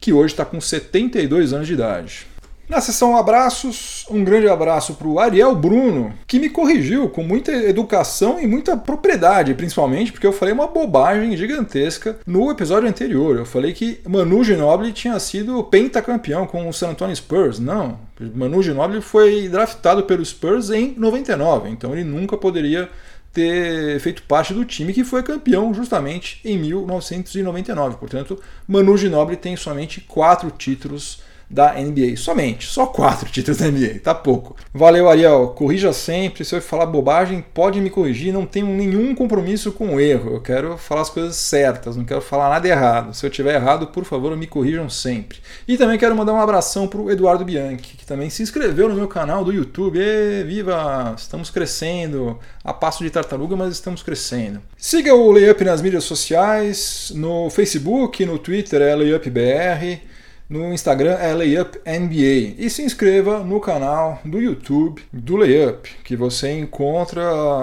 que 0.00 0.12
hoje 0.12 0.34
está 0.34 0.44
com 0.44 0.60
72 0.60 1.52
anos 1.52 1.68
de 1.68 1.74
idade. 1.74 2.31
Na 2.68 2.80
sessão 2.80 3.16
abraços, 3.16 4.06
um 4.08 4.24
grande 4.24 4.48
abraço 4.48 4.94
para 4.94 5.06
o 5.06 5.18
Ariel 5.18 5.54
Bruno, 5.54 6.14
que 6.26 6.38
me 6.38 6.48
corrigiu 6.48 7.08
com 7.08 7.22
muita 7.22 7.52
educação 7.52 8.40
e 8.40 8.46
muita 8.46 8.76
propriedade, 8.76 9.54
principalmente 9.54 10.12
porque 10.12 10.26
eu 10.26 10.32
falei 10.32 10.54
uma 10.54 10.66
bobagem 10.66 11.36
gigantesca 11.36 12.18
no 12.26 12.50
episódio 12.50 12.88
anterior. 12.88 13.36
Eu 13.36 13.44
falei 13.44 13.72
que 13.72 14.00
Manu 14.08 14.42
Ginobili 14.42 14.92
tinha 14.92 15.18
sido 15.18 15.62
pentacampeão 15.64 16.46
com 16.46 16.68
o 16.68 16.72
San 16.72 16.90
Antonio 16.90 17.14
Spurs. 17.14 17.58
Não, 17.58 17.98
Manu 18.34 18.62
Ginobili 18.62 19.02
foi 19.02 19.48
draftado 19.48 20.04
pelo 20.04 20.24
Spurs 20.24 20.70
em 20.70 20.94
99, 20.96 21.68
então 21.68 21.92
ele 21.92 22.04
nunca 22.04 22.36
poderia 22.36 22.88
ter 23.32 23.98
feito 24.00 24.22
parte 24.22 24.52
do 24.52 24.64
time 24.64 24.92
que 24.92 25.04
foi 25.04 25.22
campeão 25.22 25.72
justamente 25.74 26.40
em 26.44 26.58
1999. 26.58 27.96
Portanto, 27.96 28.40
Manu 28.68 28.96
Ginobili 28.96 29.36
tem 29.36 29.56
somente 29.56 30.00
quatro 30.00 30.50
títulos 30.50 31.20
da 31.48 31.74
NBA. 31.74 32.16
Somente, 32.16 32.66
só 32.66 32.86
quatro 32.86 33.28
títulos 33.32 33.58
da 33.58 33.68
NBA, 33.68 34.00
tá 34.02 34.14
pouco. 34.14 34.56
Valeu, 34.72 35.08
Ariel. 35.08 35.48
Corrija 35.48 35.92
sempre. 35.92 36.44
Se 36.44 36.54
eu 36.54 36.62
falar 36.62 36.86
bobagem, 36.86 37.44
pode 37.54 37.80
me 37.80 37.90
corrigir. 37.90 38.32
Não 38.32 38.46
tenho 38.46 38.66
nenhum 38.66 39.14
compromisso 39.14 39.72
com 39.72 39.94
o 39.94 40.00
erro. 40.00 40.34
Eu 40.34 40.40
quero 40.40 40.78
falar 40.78 41.02
as 41.02 41.10
coisas 41.10 41.36
certas, 41.36 41.96
não 41.96 42.04
quero 42.04 42.20
falar 42.20 42.48
nada 42.48 42.66
errado. 42.66 43.14
Se 43.14 43.24
eu 43.24 43.30
tiver 43.30 43.54
errado, 43.54 43.88
por 43.88 44.04
favor, 44.04 44.36
me 44.36 44.46
corrijam 44.46 44.88
sempre. 44.88 45.38
E 45.66 45.76
também 45.76 45.98
quero 45.98 46.16
mandar 46.16 46.32
um 46.32 46.40
abração 46.40 46.88
pro 46.88 47.10
Eduardo 47.10 47.44
Bianchi, 47.44 47.96
que 47.96 48.06
também 48.06 48.30
se 48.30 48.42
inscreveu 48.42 48.88
no 48.88 48.94
meu 48.94 49.08
canal 49.08 49.44
do 49.44 49.52
YouTube. 49.52 49.98
E, 49.98 50.44
viva! 50.44 51.14
Estamos 51.16 51.50
crescendo 51.50 52.38
a 52.64 52.72
passo 52.72 53.04
de 53.04 53.10
tartaruga, 53.10 53.56
mas 53.56 53.72
estamos 53.72 54.02
crescendo. 54.02 54.60
Siga 54.76 55.14
o 55.14 55.30
Layup 55.32 55.64
nas 55.64 55.82
mídias 55.82 56.04
sociais, 56.04 57.12
no 57.14 57.50
Facebook, 57.50 58.24
no 58.24 58.38
Twitter 58.38 58.80
é 58.80 58.94
LayupBR. 58.94 60.11
No 60.52 60.70
Instagram 60.70 61.14
é 61.14 61.32
LayupNBA. 61.32 62.56
E 62.58 62.68
se 62.68 62.82
inscreva 62.82 63.38
no 63.38 63.58
canal 63.58 64.20
do 64.22 64.38
YouTube 64.38 65.02
do 65.10 65.34
Layup, 65.34 65.88
que 66.04 66.14
você 66.14 66.52
encontra 66.52 67.22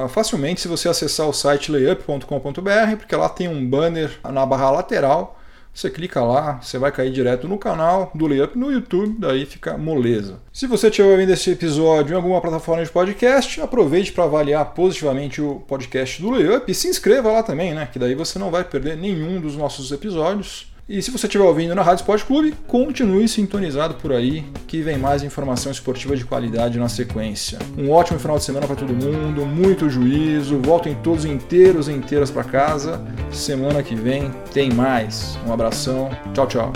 facilmente 0.10 0.60
se 0.60 0.68
você 0.68 0.90
acessar 0.90 1.30
o 1.30 1.34
site 1.34 1.72
layup.com.br, 1.72 2.96
porque 2.98 3.16
lá 3.16 3.30
tem 3.30 3.48
um 3.48 3.64
banner 3.64 4.20
na 4.24 4.44
barra 4.44 4.72
lateral 4.72 5.40
você 5.74 5.90
clica 5.90 6.22
lá, 6.22 6.60
você 6.62 6.78
vai 6.78 6.92
cair 6.92 7.12
direto 7.12 7.48
no 7.48 7.58
canal 7.58 8.12
do 8.14 8.28
Layup 8.28 8.58
no 8.58 8.72
YouTube, 8.72 9.16
daí 9.18 9.46
fica 9.46 9.78
moleza. 9.78 10.42
Se 10.52 10.68
você 10.68 10.88
estiver 10.88 11.10
ouvindo 11.10 11.32
esse 11.32 11.52
episódio 11.52 12.14
em 12.14 12.16
alguma 12.18 12.42
plataforma 12.42 12.84
de 12.84 12.92
podcast, 12.92 13.62
aproveite 13.62 14.12
para 14.12 14.26
avaliar 14.26 14.74
positivamente 14.74 15.42
o 15.42 15.64
podcast 15.68 16.22
do 16.22 16.32
Layup 16.32 16.70
e 16.70 16.76
se 16.76 16.90
inscreva 16.90 17.32
lá 17.32 17.44
também, 17.44 17.74
né? 17.74 17.88
Que 17.90 18.00
daí 18.00 18.14
você 18.14 18.38
não 18.38 18.52
vai 18.52 18.64
perder 18.64 18.98
nenhum 18.98 19.40
dos 19.40 19.56
nossos 19.56 19.92
episódios. 19.92 20.69
E 20.90 21.04
se 21.04 21.12
você 21.12 21.28
estiver 21.28 21.44
ouvindo 21.44 21.76
na 21.76 21.84
Rádio 21.84 22.02
Esporte 22.02 22.26
Clube, 22.26 22.56
continue 22.66 23.28
sintonizado 23.28 23.94
por 23.94 24.12
aí, 24.12 24.44
que 24.66 24.82
vem 24.82 24.98
mais 24.98 25.22
informação 25.22 25.72
esportiva 25.72 26.18
de 26.18 26.26
qualidade 26.26 26.80
na 26.80 26.90
sequência. 26.90 27.60
Um 27.78 27.92
ótimo 27.92 28.18
final 28.18 28.40
de 28.40 28.44
semana 28.44 28.66
para 28.66 28.76
todo 28.76 28.92
mundo, 28.92 29.46
muito 29.46 29.88
juízo, 29.88 30.60
voltem 30.60 30.96
todos 30.96 31.26
inteiros 31.26 31.88
e 31.88 31.92
inteiras 31.92 32.32
para 32.32 32.44
casa. 32.44 33.06
Semana 33.30 33.84
que 33.84 33.94
vem 33.94 34.32
tem 34.52 34.72
mais. 34.72 35.38
Um 35.46 35.54
abração, 35.54 36.10
tchau, 36.34 36.48
tchau. 36.48 36.74